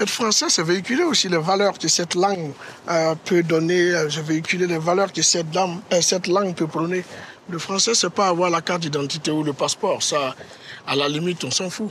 Être 0.00 0.08
français, 0.08 0.46
c'est 0.48 0.62
véhiculer 0.62 1.02
aussi 1.04 1.28
les 1.28 1.36
valeurs 1.36 1.78
que 1.78 1.86
cette 1.86 2.14
langue 2.14 2.52
euh, 2.88 3.14
peut 3.22 3.42
donner, 3.42 3.92
euh, 3.94 4.08
c'est 4.08 4.22
véhiculer 4.22 4.66
les 4.66 4.78
valeurs 4.78 5.12
que 5.12 5.20
cette, 5.20 5.50
dame- 5.50 5.80
euh, 5.92 6.00
cette 6.00 6.26
langue 6.26 6.54
peut 6.54 6.66
prôner. 6.66 7.04
Le 7.50 7.58
français, 7.58 7.94
c'est 7.94 8.08
pas 8.08 8.28
avoir 8.28 8.48
la 8.48 8.62
carte 8.62 8.80
d'identité 8.80 9.30
ou 9.30 9.42
le 9.42 9.52
passeport. 9.52 10.02
Ça, 10.02 10.34
à 10.86 10.96
la 10.96 11.06
limite, 11.06 11.44
on 11.44 11.50
s'en 11.50 11.68
fout. 11.68 11.90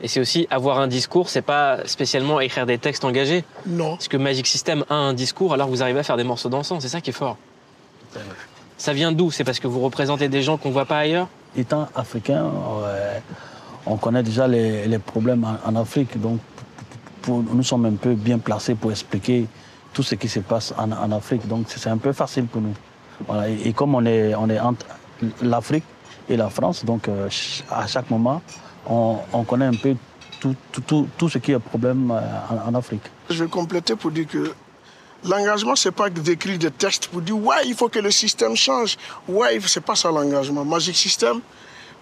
Et 0.00 0.08
c'est 0.08 0.20
aussi 0.20 0.46
avoir 0.50 0.78
un 0.78 0.88
discours, 0.88 1.28
c'est 1.28 1.42
pas 1.42 1.86
spécialement 1.86 2.40
écrire 2.40 2.64
des 2.64 2.78
textes 2.78 3.04
engagés. 3.04 3.44
Non. 3.66 3.96
Parce 3.96 4.08
que 4.08 4.16
Magic 4.16 4.46
System 4.46 4.84
a 4.88 4.94
un 4.94 5.12
discours 5.12 5.52
alors 5.52 5.68
vous 5.68 5.82
arrivez 5.82 6.00
à 6.00 6.02
faire 6.04 6.16
des 6.16 6.24
morceaux 6.24 6.48
dansants, 6.48 6.80
c'est 6.80 6.88
ça 6.88 7.00
qui 7.02 7.10
est 7.10 7.14
fort. 7.14 7.36
Ça 8.78 8.92
vient 8.94 9.12
d'où? 9.12 9.30
C'est 9.30 9.44
parce 9.44 9.58
que 9.58 9.66
vous 9.66 9.80
représentez 9.80 10.28
des 10.28 10.42
gens 10.42 10.56
qu'on 10.56 10.70
voit 10.70 10.84
pas 10.86 10.98
ailleurs? 10.98 11.28
Étant 11.56 11.88
africain, 11.94 12.50
on 13.86 13.96
connaît 13.96 14.22
déjà 14.22 14.46
les, 14.48 14.86
les 14.86 14.98
problèmes 14.98 15.44
en, 15.44 15.56
en 15.66 15.76
Afrique, 15.76 16.20
donc 16.20 16.40
nous 17.28 17.62
sommes 17.62 17.86
un 17.86 17.94
peu 17.94 18.14
bien 18.14 18.38
placés 18.38 18.74
pour 18.74 18.90
expliquer 18.90 19.46
tout 19.92 20.02
ce 20.02 20.14
qui 20.14 20.28
se 20.28 20.40
passe 20.40 20.74
en, 20.76 21.12
Afrique. 21.12 21.46
Donc 21.48 21.66
c'est 21.68 21.88
un 21.88 21.98
peu 21.98 22.12
facile 22.12 22.46
pour 22.46 22.60
nous. 22.60 22.74
Et, 23.64 23.72
comme 23.72 23.94
on 23.94 24.04
est, 24.04 24.34
entre 24.34 24.86
l'Afrique 25.42 25.84
et 26.28 26.36
la 26.36 26.50
France, 26.50 26.84
donc 26.84 27.08
euh, 27.08 27.28
à 27.70 27.86
chaque 27.86 28.10
moment, 28.10 28.42
on, 28.86 29.16
on 29.32 29.44
connaît 29.44 29.66
un 29.66 29.74
peu 29.74 29.96
tout, 30.38 31.28
ce 31.28 31.38
qui 31.38 31.52
est 31.52 31.58
problème 31.58 32.10
euh, 32.10 32.20
en, 32.66 32.70
en 32.70 32.74
Afrique. 32.74 33.02
Je 33.30 33.44
vais 33.44 33.50
compléter 33.50 33.96
pour 33.96 34.10
dire 34.10 34.26
que 34.26 34.52
l'engagement, 35.24 35.76
c'est 35.76 35.92
pas 35.92 36.10
d'écrire 36.10 36.58
des 36.58 36.70
textes 36.70 37.08
pour 37.08 37.22
dire 37.22 37.38
ouais, 37.38 37.66
il 37.66 37.74
faut 37.74 37.88
que 37.88 37.98
le 37.98 38.10
système 38.10 38.54
change. 38.56 38.96
Ouais, 39.28 39.58
c'est 39.66 39.80
pas 39.80 39.96
ça 39.96 40.10
l'engagement. 40.10 40.64
Magic 40.64 40.96
System, 40.96 41.40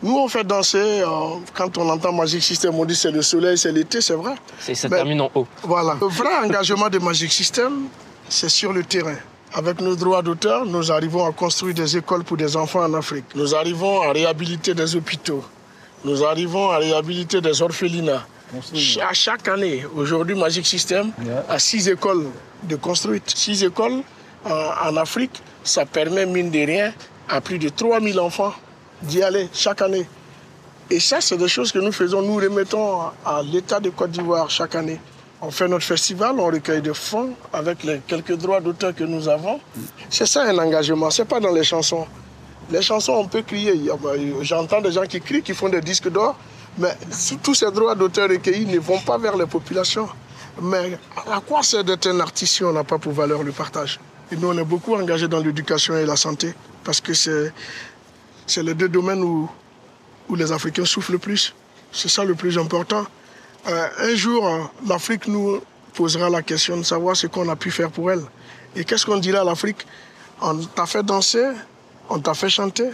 nous 0.02 0.16
on 0.18 0.28
fait 0.28 0.44
danser. 0.44 0.78
euh, 1.02 1.07
quand 1.54 1.76
on 1.78 1.88
entend 1.88 2.12
Magic 2.12 2.42
System, 2.42 2.74
on 2.74 2.85
dit 2.85 2.94
c'est 2.96 3.11
le 3.11 3.22
soleil, 3.22 3.57
c'est 3.59 3.72
l'été, 3.72 4.00
c'est 4.00 4.14
vrai. 4.14 4.35
C'est- 4.59 4.74
Ça 4.74 4.88
termine 4.88 5.20
en 5.22 5.30
haut. 5.35 5.46
Voilà. 5.62 5.96
Le 6.00 6.07
vrai 6.09 6.35
engagement 6.44 6.88
de 6.88 6.98
Magic 6.98 7.33
System, 7.33 7.85
c'est 8.28 8.48
sur 8.48 8.72
le 8.72 8.83
terrain. 8.85 9.16
Avec 9.52 9.80
nos 9.80 9.94
droits 9.94 10.20
d'auteur, 10.22 10.66
nous 10.66 10.90
arrivons 10.90 11.24
à 11.26 11.33
construire 11.33 11.74
des 11.74 11.96
écoles 11.96 12.24
pour 12.24 12.37
des 12.37 12.57
enfants 12.57 12.83
en 12.83 12.92
Afrique. 12.94 13.24
Nous 13.37 13.54
arrivons 13.54 14.02
à 14.02 14.12
réhabiliter 14.12 14.74
des 14.74 14.96
hôpitaux. 14.96 15.44
Nous 16.04 16.24
arrivons 16.24 16.70
à 16.70 16.78
réhabiliter 16.78 17.40
des 17.40 17.62
orphelinats. 17.62 18.26
Ch- 18.74 18.98
À 18.98 19.12
chaque 19.14 19.46
année, 19.48 19.85
aujourd'hui, 19.96 20.35
Magic 20.37 20.66
System 20.66 21.12
Yeah. 21.24 21.44
a 21.48 21.59
six 21.59 21.88
écoles 21.88 22.26
de 22.64 22.76
construites. 22.76 23.30
Six 23.35 23.62
écoles 23.64 24.02
euh, 24.46 24.70
en 24.88 24.96
Afrique, 24.96 25.40
ça 25.62 25.87
permet, 25.87 26.26
mine 26.26 26.50
de 26.50 26.59
rien, 26.59 26.92
à 27.28 27.40
plus 27.40 27.59
de 27.59 27.68
3000 27.70 28.18
enfants 28.20 28.52
d'y 29.05 29.23
aller 29.23 29.49
chaque 29.53 29.83
année. 29.83 30.07
Et 30.90 31.01
ça, 31.01 31.21
c'est 31.21 31.37
des 31.37 31.49
choses 31.49 31.73
que 31.73 31.79
nous 31.79 31.93
faisons. 31.93 32.23
Nous 32.23 32.37
remettons 32.37 33.01
à, 33.25 33.43
l'État 33.43 33.81
de 33.81 33.90
Côte 33.90 34.11
d'Ivoire 34.11 34.51
chaque 34.51 34.75
année. 34.75 35.01
On 35.40 35.51
fait 35.51 35.69
notre 35.69 35.85
festival, 35.85 36.38
on 36.38 36.47
recueille 36.47 36.83
des 36.83 36.95
fonds 36.95 37.35
avec 37.53 37.85
les 37.85 38.01
quelques 38.07 38.37
droits 38.37 38.61
d'auteur 38.61 38.95
que 38.95 39.05
nous 39.05 39.29
avons. 39.29 39.61
C'est 40.09 40.27
ça 40.27 40.45
un 40.45 40.59
engagement, 40.59 41.11
c'est 41.11 41.25
pas 41.25 41.40
dans 41.40 41.53
les 41.53 41.64
chansons. 41.64 42.07
Les 42.71 42.81
chansons, 42.81 43.12
on 43.12 43.27
peut 43.27 43.43
crier. 43.43 43.90
Bah, 44.03 44.12
J'entends 44.40 44.81
des 44.81 44.93
gens 44.93 45.05
qui 45.05 45.21
crient, 45.21 45.43
qui 45.43 45.53
font 45.53 45.69
des 45.69 45.83
disques 45.83 46.11
d'or, 46.11 46.37
mais 46.79 46.97
tous 47.43 47.55
ces 47.55 47.71
droits 47.71 47.95
d'auteur 47.95 48.29
recueillis 48.29 48.67
ne 48.67 48.79
vont 48.79 49.01
pas 49.01 49.19
vers 49.19 49.37
les 49.37 49.47
populations. 49.47 50.09
Mais 50.62 50.99
à 51.31 51.40
quoi 51.40 51.62
sert 51.62 51.85
d'être 51.85 52.07
un 52.07 52.21
artiste 52.21 52.55
si 52.55 52.64
on 52.64 52.73
n'a 52.73 52.85
pas 52.85 52.99
pour 52.99 53.12
valeur 53.12 53.43
le 53.43 53.53
partage? 53.53 54.01
Et 54.33 54.37
nous, 54.37 54.49
on 54.49 54.57
est 54.57 54.64
beaucoup 54.64 54.95
engagés 54.95 55.29
dans 55.29 55.40
l'éducation 55.40 55.97
et 55.97 56.07
la 56.07 56.17
santé, 56.17 56.55
parce 56.85 57.01
que 57.01 57.12
c'est 57.12 57.53
c'est 58.46 58.62
les 58.62 58.74
deux 58.74 58.88
domaines 58.88 59.22
où, 59.22 59.48
les 60.35 60.52
Africains 60.52 60.85
souffrent 60.85 61.12
le 61.12 61.18
plus. 61.18 61.54
C'est 61.92 62.09
ça 62.09 62.24
le 62.24 62.35
plus 62.35 62.59
important. 62.59 63.07
Euh, 63.68 63.88
un 63.98 64.14
jour, 64.14 64.46
euh, 64.46 64.62
l'Afrique 64.87 65.28
nous 65.28 65.61
posera 65.94 66.28
la 66.28 66.42
question 66.42 66.76
de 66.76 66.83
savoir 66.83 67.16
ce 67.16 67.26
qu'on 67.26 67.48
a 67.48 67.57
pu 67.57 67.70
faire 67.70 67.90
pour 67.90 68.11
elle. 68.11 68.22
Et 68.74 68.85
qu'est-ce 68.85 69.07
qu'on 69.07 69.18
dira 69.18 69.40
à 69.40 69.44
l'Afrique? 69.44 69.87
On 70.40 70.57
t'a 70.57 70.87
fait 70.87 71.02
danser 71.02 71.46
On 72.11 72.18
t'a 72.18 72.35
fait 72.35 72.50
chanter? 72.50 72.90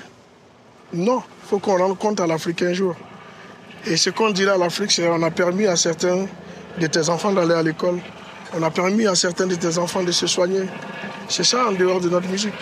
Non, 0.93 1.23
il 1.45 1.49
faut 1.49 1.59
qu'on 1.59 1.79
rende 1.79 1.99
compte 1.99 2.21
à 2.21 2.27
l'Afrique 2.27 2.63
un 2.63 2.73
jour. 2.73 2.95
Et 3.87 3.97
ce 3.97 4.11
qu'on 4.11 4.31
dira 4.31 4.55
à 4.55 4.59
l'Afrique, 4.59 4.93
c'est 4.93 5.07
qu'on 5.07 5.23
a 5.23 5.31
permis 5.31 5.67
à 5.67 5.77
certains 5.77 6.27
de 6.79 6.87
tes 6.87 7.09
enfants 7.09 7.33
d'aller 7.33 7.55
à 7.55 7.63
l'école. 7.63 8.01
On 8.55 8.63
a 8.63 8.71
permis 8.71 9.07
à 9.07 9.15
certains 9.15 9.47
de 9.47 9.55
tes 9.55 9.79
enfants 9.79 10.03
de 10.03 10.13
se 10.13 10.27
soigner. 10.27 10.69
C'est 11.29 11.45
ça 11.45 11.69
en 11.69 11.73
dehors 11.73 12.01
de 12.01 12.09
notre 12.09 12.29
musique. 12.29 12.55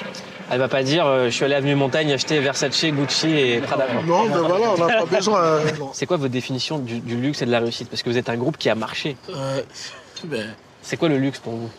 Elle 0.50 0.58
va 0.58 0.68
pas 0.68 0.82
dire 0.82 1.06
euh, 1.06 1.26
je 1.26 1.30
suis 1.30 1.44
allé 1.44 1.54
avenue 1.54 1.74
Montagne 1.74 2.10
acheter 2.12 2.38
Versace, 2.40 2.84
Gucci 2.86 3.28
et 3.28 3.60
Prada. 3.60 3.86
Non, 4.06 4.24
mais 4.26 4.36
voilà, 4.38 4.70
on 4.76 4.78
n'a 4.86 4.98
pas 5.00 5.04
besoin. 5.16 5.40
euh, 5.42 5.64
non. 5.78 5.90
C'est 5.92 6.06
quoi 6.06 6.16
votre 6.16 6.32
définition 6.32 6.78
du, 6.78 7.00
du 7.00 7.16
luxe 7.16 7.42
et 7.42 7.46
de 7.46 7.50
la 7.50 7.60
réussite? 7.60 7.88
Parce 7.90 8.02
que 8.02 8.08
vous 8.08 8.16
êtes 8.16 8.28
un 8.30 8.36
groupe 8.36 8.56
qui 8.56 8.70
a 8.70 8.74
marché. 8.74 9.16
Euh, 9.28 9.60
ben, 10.24 10.48
C'est 10.80 10.96
quoi 10.96 11.08
le 11.10 11.18
luxe 11.18 11.38
pour 11.38 11.52
vous? 11.54 11.70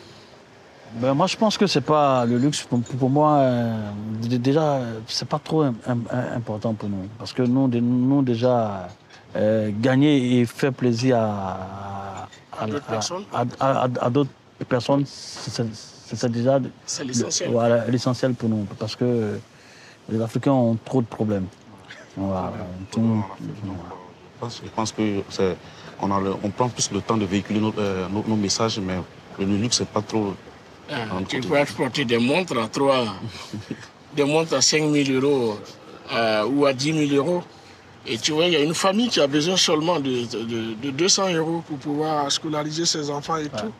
Ben, 0.95 1.13
moi, 1.13 1.27
je 1.27 1.35
pense 1.37 1.57
que 1.57 1.65
c'est 1.67 1.81
pas 1.81 2.25
le 2.25 2.37
luxe. 2.37 2.61
Pour, 2.63 2.79
pour 2.81 3.09
moi, 3.09 3.37
euh, 3.37 3.75
déjà, 4.21 4.79
c'est 5.07 5.27
pas 5.27 5.39
trop 5.39 5.61
im- 5.63 5.75
im- 5.87 6.35
important 6.35 6.73
pour 6.73 6.89
nous. 6.89 7.07
Parce 7.17 7.33
que 7.33 7.41
nous, 7.43 7.67
nous 7.67 8.21
déjà, 8.21 8.87
euh, 9.35 9.71
gagner 9.79 10.39
et 10.39 10.45
faire 10.45 10.73
plaisir 10.73 11.17
à, 11.17 12.27
À 12.59 12.65
d'autres 12.67 12.85
personnes. 12.85 13.23
à, 13.33 13.43
à- 13.59 13.83
à- 13.85 14.05
à 14.05 14.09
d'autres 14.09 14.29
personnes, 14.67 15.05
c'est 16.15 16.31
déjà 16.31 16.59
c'est 16.85 17.03
l'essentiel. 17.03 17.49
voilà, 17.51 17.85
l'essentiel 17.87 18.33
pour 18.33 18.49
nous. 18.49 18.65
Parce 18.77 18.95
que 18.95 19.39
les 20.09 20.21
Africains 20.21 20.51
ont 20.51 20.77
trop 20.83 21.01
de 21.01 21.07
problèmes. 21.07 21.45
Voilà. 22.17 22.51
Tout- 22.91 23.23
pense- 24.39 24.61
Je 24.63 24.69
pense 24.69 24.91
que 24.91 25.21
c'est, 25.29 25.55
on, 26.01 26.11
a 26.11 26.19
le- 26.19 26.35
on 26.43 26.49
prend 26.49 26.69
plus 26.69 26.91
le 26.91 27.01
temps 27.01 27.17
de 27.17 27.25
véhiculer 27.25 27.59
nos, 27.59 27.73
euh, 27.77 28.07
nos- 28.09 28.23
nos 28.27 28.35
messages, 28.35 28.79
mais 28.79 28.95
le 29.37 29.45
luxe, 29.45 29.77
c'est 29.77 29.87
pas 29.87 30.01
trop. 30.01 30.33
Ah, 30.91 30.95
tu 31.27 31.39
peux 31.41 31.55
exporter 31.57 32.03
des 32.05 32.17
montres 32.17 32.57
à 32.57 32.67
3, 32.67 33.05
des 34.15 34.23
montres 34.25 34.53
à 34.55 34.61
5 34.61 34.81
000 34.91 35.19
euros 35.23 35.59
euh, 36.13 36.45
ou 36.47 36.65
à 36.65 36.73
10 36.73 37.07
000 37.09 37.15
euros. 37.23 37.43
Et 38.07 38.17
tu 38.17 38.31
vois, 38.31 38.45
il 38.45 38.53
y 38.53 38.55
a 38.55 38.61
une 38.61 38.73
famille 38.73 39.09
qui 39.09 39.19
a 39.19 39.27
besoin 39.27 39.57
seulement 39.57 39.99
de, 39.99 40.25
de- 40.25 40.73
de 40.75 40.89
200 40.91 41.33
euros 41.33 41.63
pour 41.67 41.77
pouvoir 41.77 42.31
scolariser 42.31 42.85
ses 42.85 43.09
enfants 43.09 43.37
et 43.37 43.49
tout. 43.49 43.71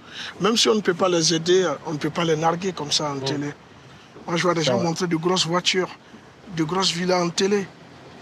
Même 0.41 0.57
si 0.57 0.67
on 0.69 0.75
ne 0.75 0.81
peut 0.81 0.93
pas 0.93 1.09
les 1.09 1.33
aider, 1.33 1.67
on 1.85 1.93
ne 1.93 1.97
peut 1.97 2.09
pas 2.09 2.25
les 2.25 2.35
narguer 2.35 2.73
comme 2.73 2.91
ça 2.91 3.11
en 3.11 3.19
télé. 3.19 3.49
Moi, 4.27 4.35
je 4.37 4.43
vois 4.43 4.53
des 4.53 4.61
gens 4.63 4.79
montrer 4.83 5.07
de 5.07 5.15
grosses 5.15 5.47
voitures, 5.47 5.89
de 6.55 6.63
grosses 6.63 6.91
villas 6.91 7.23
en 7.23 7.29
télé. 7.29 7.65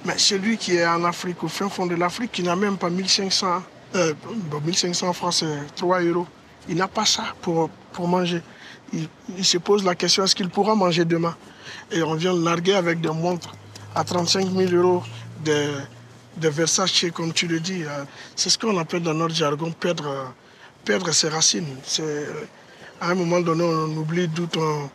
Mais 0.05 0.17
celui 0.17 0.57
qui 0.57 0.75
est 0.75 0.85
en 0.87 1.03
Afrique, 1.03 1.43
au 1.43 1.47
fin 1.47 1.67
fond 1.67 1.87
de 1.87 1.95
l'Afrique, 1.95 2.31
qui 2.31 2.43
n'a 2.43 2.55
même 2.55 2.77
pas 2.77 2.89
1500, 2.89 3.63
euh, 3.95 4.13
bon, 4.51 4.61
1500 4.63 5.11
francs, 5.13 5.33
c'est 5.33 5.57
3 5.75 6.01
euros, 6.03 6.27
il 6.69 6.75
n'a 6.75 6.87
pas 6.87 7.05
ça 7.05 7.23
pour, 7.41 7.69
pour 7.91 8.07
manger. 8.07 8.41
Il, 8.93 9.09
il 9.37 9.43
se 9.43 9.57
pose 9.57 9.83
la 9.83 9.95
question 9.95 10.23
est-ce 10.23 10.35
qu'il 10.35 10.49
pourra 10.49 10.75
manger 10.75 11.03
demain? 11.03 11.35
Et 11.91 12.03
on 12.03 12.13
vient 12.13 12.33
le 12.33 12.39
narguer 12.41 12.75
avec 12.75 13.01
des 13.01 13.09
montres 13.09 13.53
à 13.95 14.03
35 14.03 14.47
000 14.55 14.71
euros 14.75 15.03
de, 15.43 15.71
de 16.37 16.49
Versace, 16.49 17.05
comme 17.13 17.33
tu 17.33 17.47
le 17.47 17.59
dis. 17.59 17.83
Euh, 17.83 18.03
c'est 18.35 18.49
ce 18.49 18.57
qu'on 18.57 18.77
appelle 18.77 19.01
dans 19.01 19.13
notre 19.13 19.35
jargon 19.35 19.71
perdre, 19.71 20.33
perdre 20.85 21.11
ses 21.11 21.29
racines. 21.29 21.77
C'est, 21.83 22.27
à 23.01 23.11
un 23.11 23.15
moment 23.15 23.39
donné, 23.39 23.63
on 23.63 23.97
oublie 23.97 24.27
d'où 24.27 24.47
on, 24.57 24.89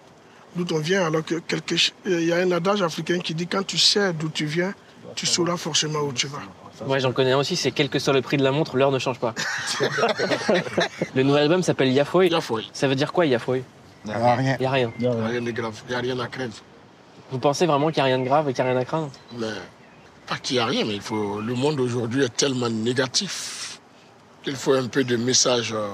d'où 0.57 0.75
on 0.75 0.79
vient, 0.79 1.07
alors 1.07 1.25
que 1.25 1.37
quelque, 1.37 1.75
il 2.07 2.25
y 2.25 2.33
a 2.33 2.37
un 2.37 2.51
adage 2.53 2.83
africain 2.83 3.19
qui 3.19 3.35
dit 3.35 3.47
quand 3.47 3.67
tu 3.67 3.79
sais 3.79 4.13
d'où 4.13 4.29
tu 4.29 4.47
viens, 4.47 4.75
tu 5.15 5.27
sauras 5.27 5.57
forcément 5.57 6.01
où 6.01 6.13
tu 6.13 6.27
vas. 6.27 6.43
Moi, 6.87 6.99
j'en 6.99 7.13
connais 7.13 7.33
un 7.33 7.39
aussi, 7.39 7.55
c'est 7.55 7.71
quel 7.71 7.89
que 7.89 7.99
soit 7.99 8.13
le 8.13 8.23
prix 8.23 8.37
de 8.37 8.43
la 8.43 8.51
montre, 8.51 8.77
l'heure 8.77 8.91
ne 8.91 8.99
change 8.99 9.21
pas. 9.21 9.35
le 11.15 11.23
nouvel 11.23 11.45
album 11.45 11.63
s'appelle 11.63 11.93
Yafoy. 11.93 12.29
Yafoy. 12.29 12.69
Ça 12.73 12.89
veut 12.89 12.95
dire 12.95 13.13
quoi, 13.13 13.27
Yafoy 13.27 13.63
Il 14.05 14.11
n'y 14.11 14.17
a 14.17 14.35
rien. 14.35 14.57
Il 14.59 14.61
n'y 14.61 14.67
a 14.67 14.71
rien. 14.71 14.93
Il 14.99 15.09
n'y 15.09 15.15
a 15.15 15.27
rien 15.27 15.43
de 15.43 15.51
grave. 15.51 15.81
Il 15.87 15.91
n'y 15.91 15.95
a 15.95 15.99
rien 16.01 16.19
à 16.19 16.27
craindre. 16.27 16.55
Vous 17.31 17.39
pensez 17.39 17.67
vraiment 17.67 17.91
qu'il 17.91 18.03
n'y 18.03 18.11
a 18.11 18.15
rien 18.15 18.19
de 18.19 18.25
grave 18.25 18.49
et 18.49 18.53
qu'il 18.53 18.65
n'y 18.65 18.71
a 18.71 18.73
rien 18.73 18.81
à 18.81 18.85
craindre? 18.85 19.11
Mais, 19.39 19.47
Qu'il 20.41 20.57
n'y 20.57 20.61
a 20.61 20.67
rien, 20.67 20.85
mais 20.85 20.95
il 20.95 21.01
faut, 21.01 21.41
le 21.41 21.55
monde 21.55 21.79
aujourd'hui 21.81 22.25
est 22.25 22.37
tellement 22.37 22.69
négatif 22.69 23.81
qu'il 24.43 24.57
faut 24.57 24.73
un 24.73 24.89
peu 24.89 25.05
de 25.05 25.17
message 25.17 25.73
euh, 25.73 25.89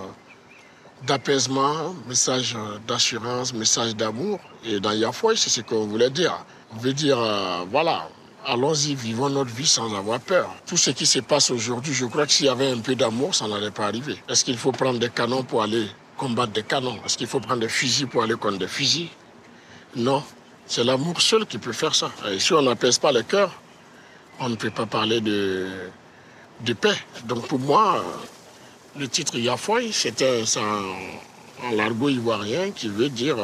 d'apaisement, 1.06 1.94
message 2.06 2.56
euh, 2.56 2.78
d'assurance, 2.86 3.52
message 3.52 3.94
d'amour. 3.94 4.40
Et 4.64 4.80
dans 4.80 4.92
Yafoy, 4.92 5.36
c'est 5.36 5.50
ce 5.50 5.60
qu'on 5.60 5.86
voulait 5.86 6.10
dire. 6.10 6.44
On 6.74 6.78
veut 6.78 6.92
dire, 6.92 7.18
euh, 7.18 7.64
voilà, 7.70 8.08
allons-y, 8.46 8.94
vivons 8.94 9.28
notre 9.28 9.50
vie 9.50 9.66
sans 9.66 9.94
avoir 9.94 10.20
peur. 10.20 10.54
Tout 10.66 10.76
ce 10.76 10.90
qui 10.90 11.06
se 11.06 11.18
passe 11.20 11.50
aujourd'hui, 11.50 11.92
je 11.92 12.06
crois 12.06 12.26
que 12.26 12.32
s'il 12.32 12.46
y 12.46 12.48
avait 12.48 12.70
un 12.70 12.78
peu 12.78 12.94
d'amour, 12.94 13.34
ça 13.34 13.46
n'allait 13.46 13.70
pas 13.70 13.86
arriver. 13.86 14.16
Est-ce 14.28 14.44
qu'il 14.44 14.56
faut 14.56 14.72
prendre 14.72 14.98
des 14.98 15.10
canons 15.10 15.42
pour 15.42 15.62
aller 15.62 15.86
combattre 16.16 16.52
des 16.52 16.62
canons? 16.62 16.98
Est-ce 17.04 17.18
qu'il 17.18 17.26
faut 17.26 17.40
prendre 17.40 17.60
des 17.60 17.68
fusils 17.68 18.06
pour 18.06 18.22
aller 18.22 18.34
contre 18.34 18.58
des 18.58 18.68
fusils? 18.68 19.08
Non. 19.94 20.22
C'est 20.66 20.84
l'amour 20.84 21.20
seul 21.22 21.46
qui 21.46 21.56
peut 21.56 21.72
faire 21.72 21.94
ça. 21.94 22.10
Et 22.30 22.38
si 22.38 22.52
on 22.52 22.60
n'apaise 22.60 22.98
pas 22.98 23.10
le 23.10 23.22
cœur, 23.22 23.50
on 24.40 24.48
ne 24.48 24.56
peut 24.56 24.70
pas 24.70 24.86
parler 24.86 25.20
de, 25.20 25.68
de 26.64 26.72
paix. 26.72 26.96
Donc 27.24 27.46
pour 27.46 27.58
moi, 27.58 28.04
le 28.98 29.08
titre 29.08 29.38
Yafoy, 29.38 29.92
c'était 29.92 30.42
un, 30.56 31.74
largo 31.74 32.08
ivoirien 32.08 32.70
qui 32.70 32.88
veut 32.88 33.08
dire 33.08 33.36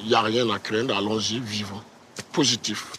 il 0.00 0.08
n'y 0.08 0.14
a 0.14 0.20
rien 0.20 0.48
à 0.50 0.58
craindre, 0.58 0.96
allons-y, 0.96 1.38
vivons. 1.38 1.80
Positif. 2.32 2.92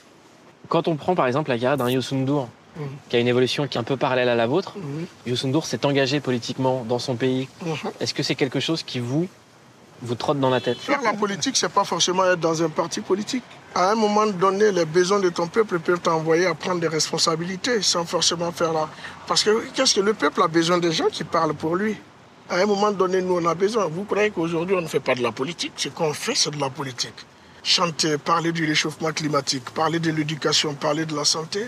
Quand 0.70 0.88
on 0.88 0.96
prend 0.96 1.16
par 1.16 1.28
exemple 1.28 1.50
la 1.50 1.58
carrière 1.58 1.78
d'un 1.78 1.90
Youssou 1.90 2.16
N'Dour, 2.16 2.50
mhm. 2.78 2.88
qui 3.10 3.16
a 3.16 3.20
une 3.20 3.28
évolution 3.28 3.68
qui 3.68 3.78
est 3.78 3.82
un 3.82 3.84
peu 3.84 3.98
parallèle 3.98 4.30
à 4.30 4.36
la 4.36 4.48
vôtre, 4.48 4.76
mmh. 4.78 5.62
S'est 5.64 5.86
engagé 5.86 6.20
politiquement 6.20 6.86
dans 6.88 7.00
son 7.00 7.16
pays. 7.16 7.48
Mhm. 7.64 7.76
Est-ce 8.00 8.14
que 8.14 8.24
c'est 8.24 8.36
quelque 8.36 8.60
chose 8.60 8.84
qui 8.84 9.00
vous 9.00 9.28
vous 10.02 10.16
trotte 10.16 10.40
dans 10.40 10.50
la 10.50 10.60
tête 10.60 10.78
Faire 10.78 11.02
la 11.02 11.14
politique, 11.14 11.56
c'est 11.56 11.70
pas 11.70 11.84
forcément 11.84 12.26
être 12.26 12.40
dans 12.40 12.62
un 12.62 12.70
parti 12.70 13.02
politique. 13.02 13.44
À 13.76 13.92
un 13.92 13.96
moment 13.96 14.28
donné, 14.28 14.72
les 14.72 14.86
besoins 14.86 15.20
de 15.20 15.30
ton 15.30 15.48
peuple 15.48 15.80
peuvent 15.80 16.00
t'envoyer 16.00 16.46
à 16.46 16.54
prendre 16.54 16.82
des 16.82 16.88
responsabilités 16.88 17.82
sans 17.82 18.06
forcément 18.06 18.52
faire 18.52 18.74
la. 18.74 18.90
Parce 19.28 19.44
que 19.44 19.66
qu'est-ce 19.74 19.96
que 19.96 20.02
le 20.02 20.14
peuple 20.14 20.42
a 20.42 20.48
besoin 20.48 20.78
des 20.78 20.92
gens 20.92 21.08
qui 21.12 21.24
parlent 21.24 21.54
pour 21.54 21.76
lui? 21.76 21.96
À 22.50 22.58
un 22.58 22.66
moment 22.66 22.92
donné, 22.92 23.22
nous, 23.22 23.38
on 23.38 23.46
a 23.46 23.56
besoin. 23.56 23.88
Vous 23.88 24.04
croyez 24.04 24.30
qu'aujourd'hui, 24.30 24.76
on 24.76 24.82
ne 24.82 24.88
fait 24.88 25.00
pas 25.00 25.16
de 25.16 25.24
la 25.24 25.32
politique? 25.32 25.74
Ce 25.78 25.90
qu'on 25.90 26.14
fait, 26.14 26.36
c'est 26.36 26.52
de 26.52 26.60
la 26.60 26.70
politique. 26.70 27.16
Chanter, 27.64 28.18
parler 28.18 28.52
du 28.52 28.66
réchauffement 28.66 29.12
climatique, 29.14 29.70
parler 29.72 30.00
de 30.00 30.12
l'éducation, 30.12 30.74
parler 30.74 31.06
de 31.06 31.16
la 31.16 31.24
santé, 31.24 31.68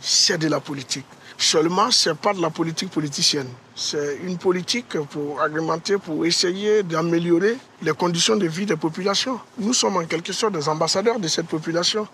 c'est 0.00 0.38
de 0.38 0.48
la 0.48 0.60
politique. 0.60 1.06
Seulement, 1.42 1.90
ce 1.90 2.10
n'est 2.10 2.14
pas 2.14 2.32
de 2.32 2.40
la 2.40 2.50
politique 2.50 2.90
politicienne. 2.90 3.48
C'est 3.74 4.18
une 4.22 4.38
politique 4.38 4.96
pour 5.10 5.40
agrémenter, 5.42 5.98
pour 5.98 6.24
essayer 6.24 6.84
d'améliorer 6.84 7.56
les 7.82 7.90
conditions 7.90 8.36
de 8.36 8.46
vie 8.46 8.64
des 8.64 8.76
populations. 8.76 9.40
Nous 9.58 9.74
sommes 9.74 9.96
en 9.96 10.04
quelque 10.04 10.32
sorte 10.32 10.52
des 10.52 10.68
ambassadeurs 10.68 11.18
de 11.18 11.26
cette 11.26 11.48
population. 11.48 12.06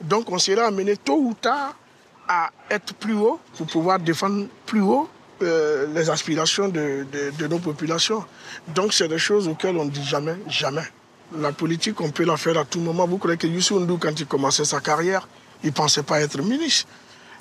Donc 0.00 0.28
on 0.32 0.38
sera 0.38 0.64
amené 0.64 0.96
tôt 0.96 1.18
ou 1.18 1.34
tard 1.34 1.76
à 2.26 2.50
être 2.68 2.94
plus 2.94 3.14
haut 3.14 3.38
pour 3.56 3.68
pouvoir 3.68 4.00
défendre 4.00 4.48
plus 4.66 4.80
haut 4.80 5.08
euh, 5.42 5.86
les 5.94 6.10
aspirations 6.10 6.68
de, 6.68 7.06
nos 7.48 7.60
populations. 7.60 8.24
Donc 8.74 8.92
c'est 8.92 9.06
des 9.06 9.18
choses 9.18 9.46
auxquelles 9.46 9.76
on 9.76 9.84
ne 9.84 9.90
dit 9.90 10.04
jamais, 10.04 10.34
jamais. 10.48 10.88
La 11.38 11.52
politique, 11.52 12.00
on 12.00 12.10
peut 12.10 12.24
la 12.24 12.36
faire 12.36 12.58
à 12.58 12.64
tout 12.64 12.80
moment. 12.80 13.06
Vous 13.06 13.18
croyez 13.18 13.36
que 13.36 13.46
Youssou 13.46 13.78
Ndou, 13.78 13.98
quand 13.98 14.18
il 14.18 14.26
commençait 14.26 14.64
sa 14.64 14.80
carrière, 14.80 15.28
il 15.62 15.68
ne 15.68 15.72
pensait 15.72 16.02
pas 16.02 16.20
être 16.20 16.42
ministre. 16.42 16.88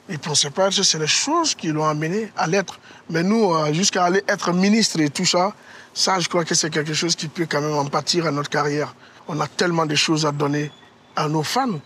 Ne 0.10 0.18
pensait 0.18 0.50
pas 0.50 0.70
que 0.70 0.84
c'est 0.84 1.00
les 1.00 1.08
choses 1.08 1.56
qui 1.56 1.68
l'ont 1.70 1.86
amené 1.86 2.32
à 2.36 2.46
l'être. 2.48 2.80
Mais 3.10 3.24
nous, 3.24 3.54
euh, 3.54 3.72
jusqu'à 3.74 4.06
aller 4.06 4.24
être 4.28 4.52
ministre 4.52 5.00
et 5.00 5.10
tout 5.10 5.26
ça, 5.26 5.54
ça, 5.94 6.20
je 6.20 6.28
crois 6.28 6.44
que 6.44 6.56
c'est 6.56 6.70
quelque 6.70 6.94
chose 6.94 7.16
qui 7.16 7.28
peut 7.28 7.48
quand 7.50 7.62
même 7.62 7.74
en 7.74 7.86
à 7.86 8.32
notre 8.32 8.50
carrière. 8.50 8.96
On 9.28 9.40
a 9.40 9.48
tellement 9.48 9.86
de 9.86 9.96
choses 9.96 10.26
à 10.26 10.32
donner 10.32 10.72
à 11.16 11.28
nos 11.30 11.44
fans 11.44 11.80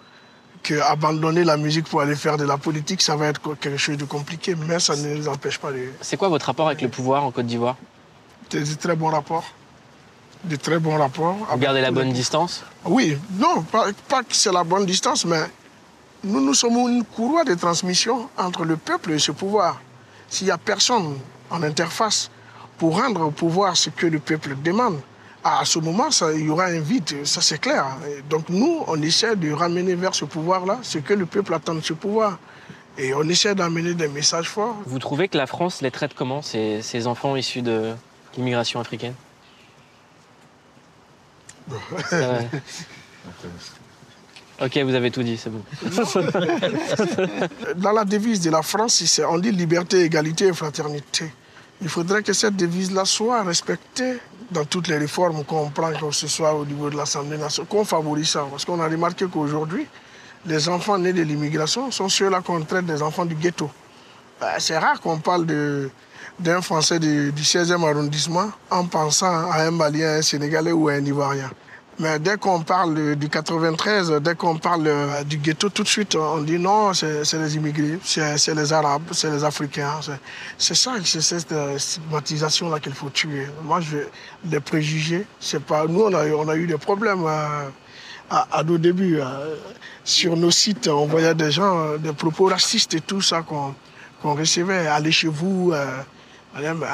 qu'abandonner 0.64 1.44
la 1.44 1.58
musique 1.58 1.88
pour 1.88 2.02
aller 2.02 2.16
faire 2.16 2.38
de 2.38 2.44
la 2.44 2.58
politique, 2.58 3.02
ça 3.02 3.16
va 3.16 3.28
être 3.28 3.56
quelque 3.56 3.78
chose 3.78 3.98
de 3.98 4.06
compliqué, 4.06 4.56
mais 4.56 4.80
ça 4.80 4.96
ne 4.96 5.16
nous 5.16 5.28
empêche 5.28 5.60
pas 5.60 5.72
de... 5.72 5.92
C'est 6.02 6.18
quoi 6.18 6.30
votre 6.30 6.46
rapport 6.48 6.68
avec 6.68 6.82
le 6.82 6.90
pouvoir 6.90 7.24
en 7.24 7.32
Côte 7.32 7.46
d'Ivoire? 7.46 7.78
De 8.50 8.64
très 8.76 8.96
bons 8.96 9.10
rapports. 9.10 9.46
De 10.44 10.56
très 10.56 10.80
bons 10.80 10.98
rapports. 10.98 11.38
Vous 11.52 11.58
gardez 11.58 11.82
la 11.82 11.92
bonne 11.92 12.12
distance? 12.12 12.64
Oui, 12.86 13.18
non, 13.38 13.64
pas, 13.64 13.88
pas 14.08 14.24
que 14.24 14.36
c'est 14.36 14.52
la 14.52 14.64
bonne 14.64 14.86
distance, 14.86 15.26
mais 15.26 15.44
nous, 16.28 16.42
nous 16.42 16.54
sommes 16.54 16.78
une 16.90 17.04
courroie 17.04 17.44
de 17.44 17.56
transmission 17.56 18.30
entre 18.38 18.66
le 18.66 18.78
peuple 18.78 19.12
et 19.12 19.20
ce 19.20 19.32
pouvoir. 19.32 19.82
S'il 20.30 20.48
n'y 20.48 20.52
a 20.52 20.58
personne 20.58 21.18
en 21.50 21.64
interface 21.64 22.30
pour 22.78 23.02
rendre 23.02 23.22
au 23.22 23.32
pouvoir 23.32 23.76
ce 23.78 23.90
que 23.90 24.06
le 24.06 24.20
peuple 24.20 24.56
demande, 24.62 25.00
à 25.44 25.64
ce 25.64 25.80
moment, 25.80 26.12
ça, 26.12 26.34
il 26.34 26.46
y 26.46 26.50
aura 26.50 26.66
un 26.66 26.80
vide, 26.80 27.26
ça 27.26 27.42
c'est 27.42 27.60
clair. 27.60 27.86
donc 28.30 28.50
nous, 28.50 28.84
on 28.88 29.02
essaie 29.02 29.36
de 29.36 29.52
ramener 29.52 29.96
vers 29.96 30.14
ce 30.14 30.26
pouvoir-là 30.26 30.80
ce 30.82 30.98
que 30.98 31.14
le 31.14 31.26
peuple 31.26 31.54
attend 31.54 31.76
de 31.76 31.82
ce 31.82 31.94
pouvoir. 31.94 32.38
Et 32.98 33.14
on 33.14 33.24
essaie 33.24 33.54
d'amener 33.56 33.94
des 33.94 34.08
messages 34.08 34.50
forts. 34.50 34.76
Vous 34.86 35.00
trouvez 35.00 35.28
que 35.28 35.38
la 35.38 35.46
France 35.46 35.82
les 35.82 35.92
traite 35.92 36.16
comment, 36.16 36.42
ces, 36.42 36.82
ces 36.82 37.06
enfants 37.06 37.36
issus 37.36 37.62
de 37.62 37.94
l'immigration 38.36 38.80
africaine? 38.80 39.14
Ok, 44.60 44.76
vous 44.78 44.96
avez 44.96 45.12
tout 45.12 45.22
dit, 45.22 45.38
c'est 45.38 45.52
bon. 45.52 45.62
Dans 47.76 47.92
la 47.92 48.06
devise 48.06 48.42
de 48.42 48.50
la 48.50 48.64
France, 48.64 49.22
on 49.30 49.38
dit 49.38 49.52
liberté, 49.52 50.02
égalité 50.02 50.48
et 50.48 50.54
fraternité. 50.54 51.32
Il 51.82 51.90
faudrait 51.90 52.24
que 52.24 52.34
cette 52.34 52.56
devise-là 52.56 53.06
soit 53.06 53.44
respectée 53.44 54.18
dans 54.50 54.66
toutes 54.66 54.88
les 54.88 54.98
réformes 54.98 55.44
qu'on 55.44 55.70
prend, 55.70 55.92
que 55.92 56.12
ce 56.12 56.28
soit 56.28 56.56
au 56.56 56.66
niveau 56.66 56.90
de 56.90 56.98
l'Assemblée 56.98 57.38
nationale, 57.38 57.70
qu'on 57.70 57.86
favorise 57.86 58.30
ça. 58.30 58.48
Parce 58.50 58.66
qu'on 58.66 58.80
a 58.80 58.88
remarqué 58.88 59.26
qu'aujourd'hui, 59.32 59.86
les 60.48 60.70
enfants 60.70 60.98
nés 60.98 61.14
de 61.14 61.22
l'immigration 61.22 61.92
sont 61.92 62.10
ceux-là 62.10 62.42
qu'on 62.42 62.62
traite 62.62 62.88
des 62.88 63.04
enfants 63.04 63.26
du 63.26 63.36
ghetto. 63.36 63.70
Ben, 64.42 64.48
c'est 64.58 64.78
rare 64.80 65.00
qu'on 65.02 65.20
parle 65.20 65.46
d'un 66.40 66.62
Français 66.64 66.98
du 66.98 67.32
16e 67.32 67.88
arrondissement 67.88 68.50
en 68.72 68.86
pensant 68.86 69.52
à 69.52 69.62
un 69.62 69.72
Malien, 69.72 70.16
un 70.18 70.22
Sénégalais 70.24 70.72
ou 70.72 70.90
un 70.90 71.06
Ivoirien. 71.06 71.52
Mais 72.00 72.20
dès 72.20 72.38
qu'on 72.38 72.62
parle 72.62 73.16
du 73.16 73.28
93, 73.28 74.12
dès 74.22 74.36
qu'on 74.36 74.58
parle 74.58 74.86
euh, 74.86 75.24
du 75.24 75.38
ghetto, 75.38 75.70
tout 75.70 75.82
de 75.82 75.88
suite, 75.88 76.16
on 76.16 76.42
dit 76.42 76.60
non, 76.60 76.94
c'est 76.94 77.34
les 77.34 77.56
immigrés, 77.56 77.98
c'est 78.04 78.54
les 78.54 78.72
Arabes, 78.72 79.02
c'est 79.14 79.32
les 79.32 79.44
Africains. 79.44 80.00
C'est 80.60 80.76
ça, 80.76 80.94
c'est 81.04 81.22
cette 81.22 81.52
euh, 81.52 81.76
stigmatisation-là 81.80 82.80
qu'il 82.80 82.94
faut 82.94 83.10
tuer. 83.10 83.48
Moi, 83.64 83.82
je, 83.82 83.98
les 84.48 84.60
préjugés, 84.60 85.26
c'est 85.40 85.64
pas. 85.64 85.88
Nous, 85.88 86.02
on 86.02 86.14
a, 86.14 86.28
on 86.28 86.48
a 86.48 86.56
eu 86.56 86.68
des 86.68 86.78
problèmes 86.78 87.26
euh, 87.26 87.68
à, 88.30 88.64
nos 88.64 88.78
débuts. 88.78 89.20
Sur 90.04 90.38
nos 90.38 90.52
sites, 90.52 90.88
on 90.88 91.08
voyait 91.08 91.34
des 91.34 91.50
gens, 91.50 91.98
des 91.98 92.14
propos 92.14 92.46
racistes 92.46 92.94
et 92.94 93.02
tout 93.02 93.22
ça 93.22 93.42
qu'on 93.42 94.34
recevait. 94.36 94.86
Allez 94.86 95.12
chez 95.12 95.30
vous. 95.30 95.74
Allez, 96.56 96.74
ben, 96.76 96.88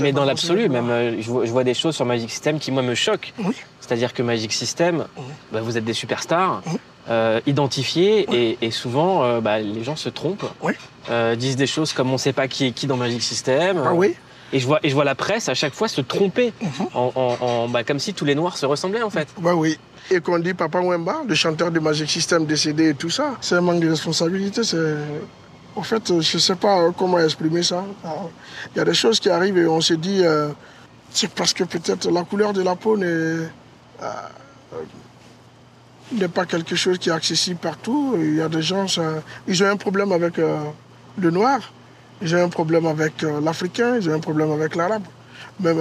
mais, 0.00 0.12
dans 0.12 0.24
l'absolu, 0.24 0.68
même, 0.68 0.90
euh, 0.90 1.20
je 1.20 1.30
vois, 1.30 1.64
des 1.64 1.74
choses 1.74 1.94
sur 1.94 2.04
Magic 2.04 2.30
System 2.30 2.58
qui, 2.58 2.70
moi, 2.70 2.82
me 2.82 2.94
choquent. 2.94 3.32
C'est-à-dire 3.80 4.12
que 4.12 4.22
Magic 4.22 4.52
System, 4.52 5.06
bah, 5.52 5.60
vous 5.60 5.76
êtes 5.76 5.84
des 5.84 5.92
superstars, 5.92 6.62
euh, 7.08 7.40
identifiés, 7.46 8.56
et, 8.60 8.70
souvent, 8.70 9.24
euh, 9.24 9.40
bah, 9.40 9.58
les 9.58 9.84
gens 9.84 9.96
se 9.96 10.08
trompent, 10.08 10.50
disent 11.36 11.56
des 11.56 11.66
choses 11.66 11.92
comme 11.92 12.10
on 12.10 12.14
ne 12.14 12.18
sait 12.18 12.32
pas 12.32 12.48
qui 12.48 12.66
est 12.66 12.72
qui 12.72 12.86
dans 12.86 12.96
Magic 12.96 13.22
System. 13.22 13.82
Ah 13.84 13.94
oui 13.94 14.14
et 14.52 14.58
je, 14.58 14.66
vois, 14.66 14.80
et 14.82 14.90
je 14.90 14.94
vois 14.94 15.04
la 15.04 15.14
presse 15.14 15.48
à 15.48 15.54
chaque 15.54 15.72
fois 15.72 15.88
se 15.88 16.00
tromper, 16.00 16.52
mhm. 16.60 16.86
en, 16.94 17.68
bah, 17.68 17.84
comme 17.84 17.98
si 17.98 18.12
tous 18.12 18.24
les 18.24 18.34
Noirs 18.34 18.58
se 18.58 18.66
ressemblaient 18.66 19.02
en 19.02 19.10
fait. 19.10 19.28
Bah 19.38 19.54
oui. 19.54 19.78
Et 20.10 20.20
qu'on 20.20 20.38
dit 20.38 20.52
Papa 20.52 20.80
Wemba, 20.80 21.22
le 21.26 21.34
chanteur 21.34 21.70
de 21.70 21.80
Magic 21.80 22.10
System 22.10 22.44
décédé 22.44 22.90
et 22.90 22.94
tout 22.94 23.08
ça, 23.08 23.36
c'est 23.40 23.54
un 23.54 23.60
manque 23.60 23.80
de 23.80 23.88
responsabilité, 23.88 24.62
c'est 24.62 24.96
en 25.74 25.82
fait, 25.82 26.06
je 26.08 26.36
ne 26.36 26.40
sais 26.40 26.56
pas 26.56 26.90
comment 26.92 27.18
exprimer 27.18 27.62
ça. 27.62 27.84
Il 28.74 28.78
y 28.78 28.80
a 28.80 28.84
des 28.84 28.94
choses 28.94 29.18
qui 29.20 29.30
arrivent 29.30 29.58
et 29.58 29.66
on 29.66 29.80
se 29.80 29.94
dit, 29.94 30.20
euh, 30.22 30.50
c'est 31.10 31.30
parce 31.30 31.52
que 31.52 31.64
peut-être 31.64 32.10
la 32.10 32.24
couleur 32.24 32.52
de 32.52 32.62
la 32.62 32.76
peau 32.76 32.96
n'est 32.96 33.06
euh, 33.06 33.48
pas 36.34 36.44
quelque 36.46 36.76
chose 36.76 36.98
qui 36.98 37.08
est 37.08 37.12
accessible 37.12 37.58
partout. 37.58 38.16
Il 38.18 38.36
y 38.36 38.40
a 38.42 38.48
des 38.48 38.62
gens, 38.62 38.86
ils 39.48 39.62
ont 39.62 39.68
un 39.68 39.76
problème 39.76 40.12
avec 40.12 40.38
euh, 40.38 40.58
le 41.18 41.30
noir, 41.30 41.72
ils 42.20 42.34
ont 42.34 42.44
un 42.44 42.48
problème 42.48 42.86
avec 42.86 43.22
l'africain, 43.22 43.96
ils 43.96 44.08
ont 44.10 44.14
un 44.14 44.20
problème 44.20 44.52
avec 44.52 44.76
l'arabe. 44.76 45.04
Mais, 45.60 45.72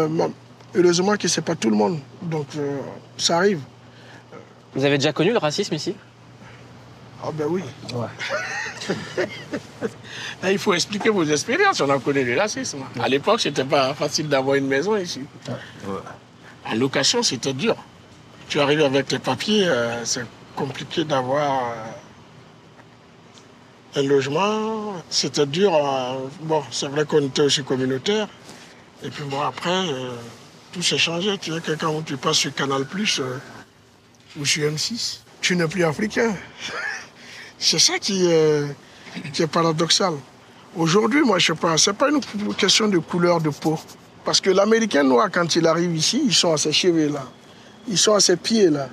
heureusement 0.74 1.18
que 1.18 1.28
ce 1.28 1.40
n'est 1.40 1.46
pas 1.46 1.56
tout 1.56 1.70
le 1.70 1.76
monde. 1.76 2.00
Donc 2.22 2.48
ça 3.18 3.38
arrive. 3.38 3.60
Vous 4.74 4.86
avez 4.86 4.98
déjà 4.98 5.12
connu 5.12 5.32
le 5.32 5.38
racisme 5.38 5.76
ici? 5.76 5.96
Ah 7.24 7.30
ben 7.32 7.46
oui. 7.48 7.64
Ouais. 7.94 8.08
Et 10.44 10.52
il 10.54 10.58
faut 10.60 10.74
expliquer 10.74 11.10
vos 11.10 11.24
expériences. 11.24 11.82
On 11.82 11.90
a 11.90 12.00
connu 12.00 12.24
le 12.24 12.40
racisme. 12.40 12.80
À 13.00 13.08
l'époque, 13.08 13.42
c'était 13.42 13.64
pas 13.64 13.94
facile 13.94 14.28
d'avoir 14.28 14.56
une 14.56 14.68
maison 14.68 14.98
ici. 14.98 15.22
En 16.66 16.76
location, 16.76 17.22
c'était 17.22 17.54
dur. 17.54 17.76
Tu 18.50 18.60
arrives 18.60 18.82
avec 18.82 19.12
les 19.12 19.20
papiers, 19.20 19.68
euh, 19.68 20.04
c'est 20.04 20.26
compliqué 20.56 21.04
d'avoir 21.06 21.72
euh, 23.96 24.00
un 24.00 24.04
logement. 24.04 24.94
C'était 25.10 25.46
dur. 25.46 25.74
euh, 25.76 26.28
bon, 26.42 26.64
c'est 26.72 26.88
vrai 26.88 27.06
qu'on 27.06 27.22
était 27.26 27.44
aussi 27.44 27.64
communautaire. 27.64 28.28
Et 29.04 29.10
puis 29.10 29.24
bon, 29.26 29.42
après, 29.42 29.86
tout 30.72 30.82
s'est 30.82 30.98
changé. 30.98 31.38
Tu 31.38 31.54
es 31.56 31.62
quelqu'un 31.62 31.90
où 31.90 32.02
tu 32.02 32.18
passes 32.18 32.38
sur 32.38 32.54
Canal 32.54 32.86
Plus 32.86 33.22
ou 34.40 34.46
sur 34.46 34.70
M6. 34.70 35.20
Tu 35.40 35.56
n'es 35.56 35.68
plus 35.68 35.84
africain. 35.84 36.36
C'est 37.64 37.78
ça 37.80 38.00
qui 38.00 38.26
est, 38.26 38.64
qui 39.34 39.44
est 39.44 39.48
paradoxal. 39.48 40.14
Aujourd'hui, 40.76 41.22
moi, 41.22 41.38
je 41.38 41.54
pas, 41.54 41.78
c'est 41.78 41.94
pas 41.94 42.10
une 42.10 42.20
question 42.56 42.88
de 42.88 42.98
couleur 42.98 43.40
de 43.40 43.50
peau. 43.52 43.78
Parce 44.26 44.42
que 44.42 44.50
l'Américain 44.50 45.04
noir, 45.04 45.30
quand 45.32 45.56
il 45.56 45.68
arrive 45.68 45.96
ici, 45.96 46.22
ils 46.26 46.34
sont 46.34 46.54
à 46.54 46.58
ses 46.58 46.72
cheveux 46.72 47.10
là. 47.10 47.24
Ils 47.88 47.98
sont 47.98 48.14
à 48.16 48.20
ses 48.20 48.36
pieds 48.36 48.70
là. 48.70 48.90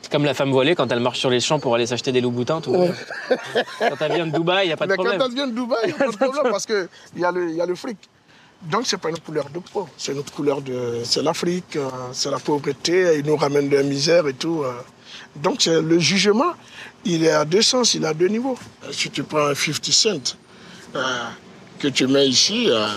C'est 0.00 0.10
comme 0.12 0.24
la 0.24 0.34
femme 0.34 0.50
voilée 0.52 0.74
quand 0.74 0.90
elle 0.92 1.00
marche 1.00 1.18
sur 1.18 1.30
les 1.30 1.40
champs 1.40 1.58
pour 1.58 1.74
aller 1.74 1.86
s'acheter 1.86 2.12
des 2.12 2.20
loups-boutins. 2.20 2.60
Tout. 2.62 2.72
quand 3.78 3.96
elle 4.00 4.12
vient 4.14 4.26
de 4.26 4.32
Dubaï, 4.38 4.66
il 4.66 4.68
n'y 4.68 4.72
a 4.72 4.76
pas 4.76 4.86
de 4.86 4.90
Mais 4.92 4.96
problème. 4.96 5.18
quand 5.18 5.26
elle 5.26 5.34
vient 5.34 5.46
de 5.48 5.52
Dubaï, 5.54 5.78
il 5.84 5.88
n'y 5.88 5.92
a 5.94 5.98
pas 5.98 6.06
de 6.12 6.16
problème 6.16 6.52
parce 6.52 6.64
qu'il 6.66 6.88
y, 7.16 7.24
a 7.24 7.32
le- 7.32 7.50
y 7.52 7.60
a 7.60 7.66
le 7.66 7.74
fric. 7.74 7.98
Donc, 8.62 8.82
c'est 8.86 8.96
pas 8.98 9.10
une 9.10 9.18
couleur 9.18 9.48
de 9.52 9.58
peau. 9.58 9.86
C'est 9.98 10.12
une 10.12 10.22
couleur 10.22 10.62
de. 10.62 11.00
C'est 11.04 11.22
l'Afrique, 11.22 11.76
euh, 11.76 11.90
c'est 12.12 12.30
la 12.30 12.38
pauvreté, 12.38 13.18
il 13.18 13.26
nous 13.26 13.36
ramène 13.36 13.68
de 13.68 13.76
la 13.76 13.82
misère 13.82 14.26
et 14.28 14.32
tout. 14.34 14.62
euh. 14.64 14.72
Donc, 15.36 15.60
c'est- 15.62 15.80
le 15.82 15.98
jugement, 15.98 16.52
il 17.06 17.24
est 17.24 17.30
à 17.30 17.44
deux 17.44 17.62
sens, 17.62 17.94
il 17.94 18.04
est 18.04 18.08
à 18.08 18.14
deux 18.14 18.28
niveaux. 18.28 18.58
Euh, 18.84 18.88
Si 18.92 19.10
tu 19.10 19.22
prends 19.22 19.46
un 19.46 19.54
50 19.54 19.84
cent 19.86 20.36
euh, 20.94 21.00
que 21.78 21.88
tu 21.88 22.06
mets 22.06 22.28
ici, 22.28 22.66
euh, 22.68 22.88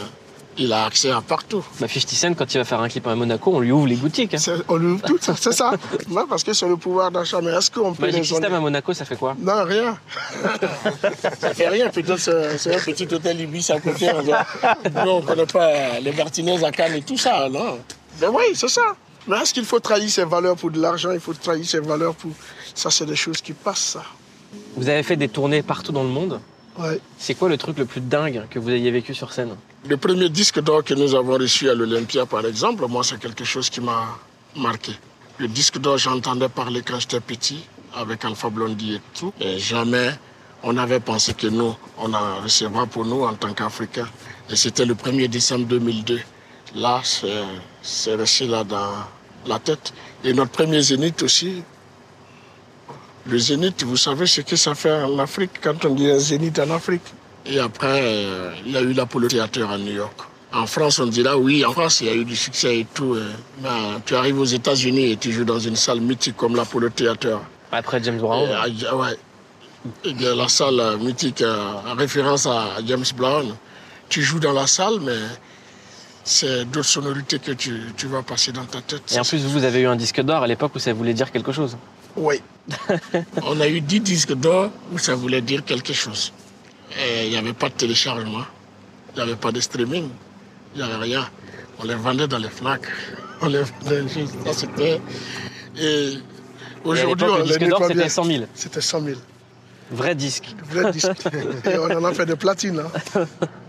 il 0.57 0.73
a 0.73 0.85
accès 0.85 1.11
à 1.11 1.21
partout. 1.21 1.63
Bah, 1.79 1.87
50 1.87 2.09
Cent, 2.09 2.33
quand 2.33 2.53
il 2.53 2.57
va 2.57 2.65
faire 2.65 2.81
un 2.81 2.89
clip 2.89 3.05
à 3.07 3.15
Monaco, 3.15 3.51
on 3.53 3.59
lui 3.59 3.71
ouvre 3.71 3.87
les 3.87 3.95
boutiques. 3.95 4.33
Hein. 4.33 4.57
On 4.67 4.75
lui 4.77 4.87
ouvre 4.93 5.03
tout, 5.05 5.17
c'est 5.21 5.53
ça. 5.53 5.71
Ouais, 6.09 6.23
parce 6.27 6.43
que 6.43 6.53
c'est 6.53 6.67
le 6.67 6.75
pouvoir 6.75 7.11
d'achat. 7.11 7.39
Mais 7.41 7.51
est-ce 7.51 7.69
qu'on 7.71 7.93
peut 7.93 8.07
Magic 8.07 8.19
les 8.19 8.25
System 8.25 8.53
à 8.53 8.59
Monaco, 8.59 8.93
ça 8.93 9.05
fait 9.05 9.15
quoi? 9.15 9.35
Non, 9.39 9.63
rien. 9.63 9.97
ça 11.39 11.53
fait 11.53 11.67
rien. 11.69 11.89
Peut-être 11.89 12.17
c'est 12.17 12.75
un 12.75 12.79
petit 12.79 13.07
hôtel 13.13 13.39
Ibis 13.39 13.69
à 13.71 13.79
côté. 13.79 14.07
Nous, 15.05 15.11
on 15.11 15.21
ne 15.21 15.25
connaît 15.25 15.45
pas 15.45 15.99
les 15.99 16.11
Martinez 16.11 16.63
à 16.63 16.71
Cannes 16.71 16.95
et 16.95 17.01
tout 17.03 17.17
ça, 17.17 17.47
non. 17.49 17.79
Mais 18.19 18.27
oui, 18.27 18.43
c'est 18.53 18.67
ça. 18.67 18.95
Mais 19.29 19.37
est-ce 19.37 19.53
qu'il 19.53 19.63
faut 19.63 19.79
trahir 19.79 20.09
ses 20.09 20.25
valeurs 20.25 20.57
pour 20.57 20.71
de 20.71 20.81
l'argent? 20.81 21.11
Il 21.11 21.19
faut 21.21 21.33
trahir 21.33 21.65
ses 21.65 21.79
valeurs 21.79 22.15
pour... 22.15 22.31
Ça, 22.75 22.89
c'est 22.89 23.05
des 23.05 23.15
choses 23.15 23.39
qui 23.41 23.53
passent, 23.53 23.89
ça. 23.95 24.03
Vous 24.75 24.89
avez 24.89 25.03
fait 25.03 25.15
des 25.15 25.29
tournées 25.29 25.61
partout 25.61 25.91
dans 25.91 26.03
le 26.03 26.09
monde. 26.09 26.41
Ouais. 26.77 26.99
C'est 27.17 27.35
quoi 27.35 27.47
le 27.47 27.57
truc 27.57 27.77
le 27.77 27.85
plus 27.85 28.01
dingue 28.01 28.47
que 28.49 28.57
vous 28.57 28.71
ayez 28.71 28.89
vécu 28.89 29.13
sur 29.13 29.31
scène? 29.31 29.55
Le 29.87 29.97
premier 29.97 30.29
disque 30.29 30.59
d'or 30.59 30.83
que 30.83 30.93
nous 30.95 31.13
avons 31.13 31.33
reçu 31.37 31.69
à 31.69 31.75
l'Olympia, 31.75 32.25
par 32.25 32.43
exemple, 32.45 32.85
moi, 32.87 33.03
c'est 33.03 33.19
quelque 33.19 33.43
chose 33.43 33.69
qui 33.69 33.81
m'a 33.81 34.17
marqué. 34.55 34.93
Le 35.37 35.47
disque 35.47 35.77
d'or, 35.77 35.97
j'entendais 35.97 36.49
parler 36.49 36.81
quand 36.81 36.99
j'étais 36.99 37.19
petit, 37.19 37.63
avec 37.95 38.25
Alpha 38.25 38.49
Blondie 38.49 38.95
et 38.95 39.01
tout. 39.17 39.31
Et 39.39 39.59
jamais 39.59 40.09
on 40.63 40.75
avait 40.77 40.99
pensé 40.99 41.33
que 41.33 41.47
nous, 41.47 41.73
on 41.97 42.13
en 42.13 42.41
recevra 42.41 42.85
pour 42.87 43.05
nous 43.05 43.21
en 43.23 43.33
tant 43.35 43.53
qu'Africains. 43.53 44.09
Et 44.49 44.55
c'était 44.55 44.85
le 44.85 44.95
1er 44.95 45.27
décembre 45.29 45.65
2002. 45.67 46.19
Là, 46.75 47.01
c'est- 47.03 47.27
c'est 47.81 48.15
resté 48.15 48.47
là 48.47 48.63
dans 48.63 48.91
la 49.47 49.59
tête. 49.59 49.93
Et 50.23 50.33
notre 50.33 50.51
premier 50.51 50.81
zénith 50.81 51.21
aussi. 51.23 51.63
Le 53.25 53.37
zénith, 53.37 53.83
vous 53.83 53.97
savez 53.97 54.25
ce 54.25 54.41
que 54.41 54.55
ça 54.55 54.73
fait 54.75 54.91
en 54.91 55.19
Afrique 55.19 55.51
quand 55.61 55.85
on 55.85 55.93
dit 55.93 56.09
un 56.09 56.17
zénith 56.19 56.57
en 56.59 56.71
Afrique. 56.71 57.03
Et 57.45 57.59
après, 57.59 58.01
euh, 58.03 58.51
il 58.65 58.71
y 58.71 58.77
a 58.77 58.81
eu 58.81 58.93
l'Apollo 58.93 59.27
Theater 59.27 59.69
à 59.69 59.77
New 59.77 59.93
York. 59.93 60.19
En 60.51 60.65
France, 60.65 60.99
on 60.99 61.05
dira 61.05 61.37
oui, 61.37 61.63
en 61.63 61.71
France, 61.71 62.01
il 62.01 62.07
y 62.07 62.09
a 62.09 62.15
eu 62.15 62.25
du 62.25 62.35
succès 62.35 62.79
et 62.79 62.87
tout. 62.93 63.13
euh, 63.15 63.31
mais 63.61 63.69
euh, 63.69 63.99
tu 64.05 64.15
arrives 64.15 64.39
aux 64.39 64.45
États-Unis 64.45 65.11
et 65.11 65.17
tu 65.17 65.31
joues 65.31 65.45
dans 65.45 65.59
une 65.59 65.75
salle 65.75 66.01
mythique 66.01 66.35
comme 66.35 66.55
l'Apollo 66.55 66.89
Theater. 66.89 67.39
Après 67.71 68.01
James 68.03 68.17
Brown 68.17 68.49
Et, 68.67 68.93
ouais. 68.95 69.15
La 70.35 70.47
salle 70.47 70.97
mythique, 70.99 71.43
en 71.43 71.95
référence 71.95 72.45
à 72.47 72.77
James 72.85 73.05
Brown. 73.15 73.55
Tu 74.09 74.23
joues 74.23 74.39
dans 74.39 74.53
la 74.53 74.65
salle, 74.65 74.99
mais 75.01 75.17
c'est 76.29 76.65
d'autres 76.65 76.87
sonorités 76.87 77.39
que 77.39 77.51
tu, 77.53 77.81
tu 77.97 78.05
vas 78.07 78.21
passer 78.21 78.51
dans 78.51 78.65
ta 78.65 78.81
tête. 78.81 79.01
Et 79.11 79.19
en 79.19 79.23
plus, 79.23 79.43
vous 79.45 79.63
avez 79.63 79.81
eu 79.81 79.87
un 79.87 79.95
disque 79.95 80.21
d'or 80.21 80.43
à 80.43 80.47
l'époque 80.47 80.73
où 80.75 80.79
ça 80.79 80.93
voulait 80.93 81.15
dire 81.15 81.31
quelque 81.31 81.51
chose. 81.51 81.75
Oui. 82.15 82.39
On 83.43 83.59
a 83.59 83.67
eu 83.67 83.81
10 83.81 83.99
disques 84.01 84.33
d'or 84.35 84.69
où 84.93 84.99
ça 84.99 85.15
voulait 85.15 85.41
dire 85.41 85.65
quelque 85.65 85.91
chose. 85.91 86.31
Et 86.99 87.25
il 87.25 87.29
n'y 87.31 87.37
avait 87.37 87.53
pas 87.53 87.69
de 87.69 87.73
téléchargement, 87.73 88.45
il 89.13 89.15
n'y 89.15 89.21
avait 89.21 89.35
pas 89.35 89.51
de 89.51 89.59
streaming, 89.59 90.07
il 90.75 90.77
n'y 90.77 90.87
avait 90.87 91.03
rien. 91.03 91.27
On 91.79 91.85
les 91.85 91.95
vendait 91.95 92.27
dans 92.27 92.37
les 92.37 92.49
FNAC. 92.49 92.81
On 93.41 93.47
les 93.47 93.63
vendait 93.63 94.07
juste. 94.07 94.35
C'était. 94.51 94.99
Et 95.79 96.17
aujourd'hui, 96.83 97.27
on 97.27 97.37
le 97.37 97.43
les 97.43 97.47
disque 97.47 97.59
d'or, 97.69 97.79
nettoie 97.79 97.87
c'était 97.87 97.99
bien. 97.99 98.09
100 98.09 98.23
000. 98.25 98.43
C'était 98.53 98.81
100 98.81 99.01
000. 99.01 99.19
Vrai 99.91 100.13
disque. 100.15 100.55
Vrai 100.71 100.91
disque. 100.91 101.09
Et 101.65 101.77
on 101.77 101.85
en 101.85 102.03
a 102.05 102.13
fait 102.13 102.25
de 102.25 102.35
platine. 102.35 102.79
hein. 103.15 103.25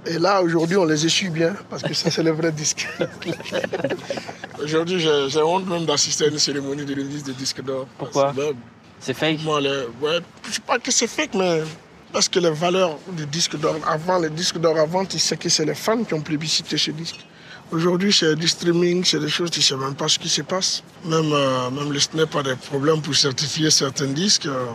Et 0.07 0.19
là, 0.19 0.43
aujourd'hui, 0.43 0.77
on 0.77 0.85
les 0.85 1.05
essuie 1.07 1.31
bien 1.31 1.55
parce 1.71 1.83
que 1.83 1.95
ça, 1.95 2.11
c'est 2.11 2.23
le 2.23 2.33
vrai 2.33 2.53
disque. 2.53 2.87
aujourd'hui, 4.63 5.01
j'ai 5.01 5.29
j'ai 5.29 5.43
honte 5.43 5.67
même 5.67 5.87
d'assister 5.87 6.25
à 6.25 6.29
une 6.29 6.39
cérémonie 6.39 6.85
de 6.85 6.95
remise 6.95 7.25
de 7.25 7.33
disque 7.33 7.63
d'or. 7.63 7.87
Pourquoi 7.99 8.33
C'est- 8.35 8.41
ben, 8.43 8.55
C'est 9.01 9.15
fake 9.15 9.43
moi, 9.45 9.61
les, 9.61 9.85
ouais, 10.03 10.21
je 10.47 10.53
sais 10.55 10.61
pas 10.67 10.79
que 10.79 10.91
c'est 10.91 11.07
fake, 11.07 11.35
mais 11.35 11.63
parce 12.13 12.29
que 12.29 12.39
les 12.39 12.51
valeurs 12.51 12.99
du 13.13 13.25
disque 13.27 13.57
d'or, 13.59 13.77
avant, 13.89 14.19
les 14.19 14.29
disques 14.31 14.59
d'or 14.59 14.77
avant, 14.79 15.05
tu 15.07 15.19
sais 15.19 15.37
que 15.39 15.49
c'est 15.49 15.65
les 15.65 15.75
fans 15.75 16.05
qui 16.05 16.13
ont 16.13 16.21
plébiscité 16.21 16.77
ce 16.77 16.91
disque. 16.91 17.21
Aujourd'hui, 17.73 18.13
c'est 18.13 18.35
du 18.37 18.49
streaming, 18.49 19.05
c'est 19.05 19.21
des 19.21 19.29
choses, 19.29 19.51
tu 19.51 19.63
sais 19.63 19.77
même 19.77 19.95
pas 19.95 20.09
ce 20.09 20.19
qui 20.19 20.29
se 20.29 20.43
passe. 20.43 20.83
Même, 21.05 21.33
euh, 21.33 21.71
même 21.71 21.91
le 21.93 22.01
SNEP 22.01 22.35
a 22.37 22.43
des 22.43 22.57
problèmes 22.57 23.01
pour 23.01 23.15
certifier 23.15 23.71
certains 23.71 24.07
disques. 24.23 24.47
euh, 24.47 24.67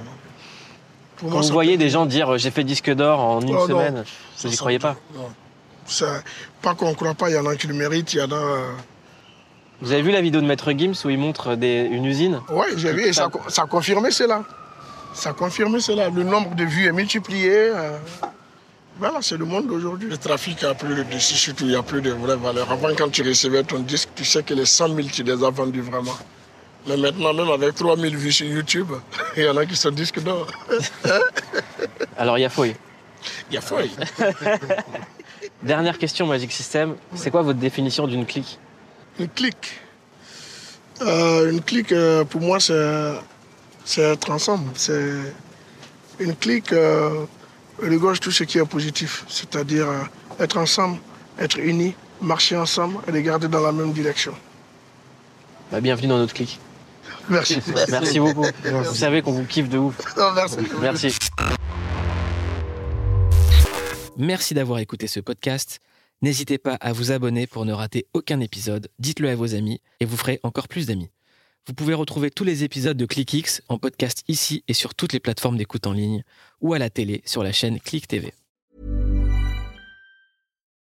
pour 1.18 1.30
Quand 1.32 1.38
vous 1.38 1.44
ça 1.44 1.54
voyez 1.54 1.78
des 1.78 1.90
gens 1.90 2.06
dire 2.06 2.34
euh, 2.34 2.38
j'ai 2.38 2.52
fait 2.52 2.64
disque 2.64 2.90
d'or 2.94 3.20
en 3.20 3.42
une 3.42 3.50
Oh, 3.56 3.60
non. 3.60 3.68
semaine, 3.68 4.04
Ça 4.36 4.48
vous 4.48 4.50
y 4.50 4.52
sent 4.52 4.58
croyez 4.58 4.80
pas 4.80 4.96
Non. 5.16 5.30
Pas 6.62 6.74
qu'on 6.76 6.90
ne 6.90 6.96
croit 6.96 7.14
pas, 7.14 7.30
il 7.30 7.36
y 7.36 7.38
en 7.38 7.46
a 7.46 7.56
qui 7.56 7.68
le 7.68 7.74
méritent, 7.76 8.14
il 8.14 8.20
y 8.20 8.24
en 8.24 8.32
a. 8.32 8.36
euh, 8.36 8.72
Vous 9.82 9.92
avez 9.92 10.02
vu 10.02 10.12
la 10.12 10.22
vidéo 10.22 10.42
de 10.42 10.46
Maître 10.48 10.72
Gims 10.72 10.94
où 11.06 11.10
il 11.10 11.18
montre 11.18 11.56
des- 11.56 11.88
une 11.92 12.06
usine? 12.06 12.42
Oui, 12.50 12.66
j'ai 12.78 12.92
vu, 12.94 13.04
et 13.04 13.14
ça, 13.14 13.30
ça 13.50 13.64
a 13.64 13.66
confirmé 13.68 14.10
cela. 14.12 14.44
Ça 15.14 15.30
a 15.30 15.34
confirmé 15.34 15.80
cela. 15.80 16.10
Le 16.10 16.24
nombre 16.24 16.56
de 16.56 16.64
vues 16.64 16.88
est 16.88 16.92
multiplié. 16.92 17.50
euh, 17.54 17.98
Voilà, 18.98 19.20
c'est 19.22 19.36
le 19.38 19.44
monde 19.46 19.68
d'aujourd'hui. 19.68 20.10
Le 20.10 20.18
trafic 20.18 20.64
a 20.64 20.74
plus 20.74 20.96
le 20.96 21.04
dessus, 21.04 21.36
surtout 21.36 21.66
il 21.66 21.70
n'y 21.72 21.76
a 21.76 21.84
plus 21.84 22.02
de 22.02 22.12
vraies 22.12 22.38
valeurs. 22.38 22.72
Avant, 22.72 22.88
quand 22.98 23.10
tu 23.12 23.22
recevais 23.24 23.64
ton 23.64 23.80
disque, 23.80 24.10
tu 24.16 24.24
sais 24.24 24.42
que 24.42 24.54
les 24.54 24.66
100 24.66 24.88
000, 24.96 25.08
tu 25.12 25.22
les 25.24 25.34
as 25.44 25.50
vendus 25.50 25.82
vraiment. 25.82 26.18
Mais 26.88 26.98
maintenant, 26.98 27.34
même 27.34 27.50
avec 27.50 27.76
3 27.76 27.98
000 27.98 28.16
vues 28.16 28.32
sur 28.32 28.48
YouTube, 28.48 28.90
il 29.38 29.44
y 29.44 29.50
en 29.50 29.58
a 29.58 29.66
qui 29.66 29.76
sont 29.76 29.92
disques 29.92 30.20
d'or. 30.24 30.48
Alors 32.18 32.38
il 32.38 32.42
y 32.42 32.46
a 32.46 32.50
fouille. 32.50 32.76
Il 33.50 33.56
y 33.56 33.58
a 33.58 33.62
feuille. 33.62 33.92
Dernière 35.64 35.98
question 35.98 36.28
Magic 36.28 36.52
System, 36.52 36.96
c'est 37.16 37.32
quoi 37.32 37.42
votre 37.42 37.60
définition 37.60 38.08
d'une 38.08 38.26
clique? 38.26 38.60
Une 39.20 39.30
clique. 39.30 39.82
Euh, 41.02 41.52
une 41.52 41.62
clique, 41.62 41.92
euh, 41.92 42.24
pour 42.24 42.42
moi, 42.42 42.60
c'est 42.60 43.14
c'est 43.84 44.02
être 44.02 44.32
ensemble. 44.32 44.72
C'est 44.76 45.12
une 46.20 46.36
clique 46.36 46.74
euh, 46.74 47.26
regorge 47.82 48.20
tout 48.20 48.32
ce 48.32 48.44
qui 48.44 48.58
est 48.58 48.66
positif, 48.66 49.24
c'est-à-dire 49.28 49.88
euh, 49.88 50.44
être 50.44 50.58
ensemble, 50.58 50.98
être 51.40 51.60
unis, 51.60 51.94
marcher 52.22 52.58
ensemble 52.58 52.98
et 53.08 53.12
regarder 53.12 53.48
dans 53.48 53.62
la 53.62 53.72
même 53.72 53.94
direction. 53.94 54.34
Bah, 55.72 55.80
Bienvenue 55.82 56.08
dans 56.08 56.18
notre 56.18 56.34
clique. 56.34 56.60
Merci. 57.30 57.60
Merci 57.90 58.20
beaucoup. 58.20 58.46
Vous 58.64 58.96
savez 58.96 59.22
qu'on 59.22 59.32
vous 59.32 59.46
kiffe 59.46 59.70
de 59.70 59.78
ouf. 59.78 59.96
Non, 60.18 60.32
merci. 60.34 60.58
Merci. 60.82 61.18
Merci 64.18 64.54
d'avoir 64.54 64.80
écouté 64.80 65.08
ce 65.08 65.20
podcast. 65.20 65.80
N'hésitez 66.22 66.58
pas 66.58 66.76
à 66.76 66.94
vous 66.94 67.12
abonner 67.12 67.48
pour 67.48 67.66
ne 67.66 67.74
rater 67.74 68.08
aucun 68.14 68.40
épisode. 68.40 68.90
Dites-le 69.00 69.30
à 69.30 69.36
vos 69.36 69.54
amis 69.54 69.82
et 70.00 70.06
vous 70.06 70.18
ferez 70.18 70.40
encore 70.44 70.68
plus 70.68 70.88
d'amis. 70.88 71.10
Vous 71.68 71.74
pouvez 71.74 71.94
retrouver 71.94 72.30
tous 72.32 72.44
les 72.44 72.64
épisodes 72.64 72.96
de 72.96 73.06
ClickX 73.06 73.62
en 73.70 73.78
podcast 73.78 74.24
ici 74.28 74.64
et 74.68 74.74
sur 74.74 74.96
toutes 74.96 75.14
les 75.14 75.20
plateformes 75.20 75.58
d'écoute 75.58 75.88
en 75.88 75.94
ligne 75.94 76.24
ou 76.62 76.74
à 76.74 76.80
la 76.80 76.90
télé 76.90 77.24
sur 77.26 77.44
la 77.44 77.52
chaîne 77.52 77.80
Click 77.80 78.08
TV. 78.08 78.34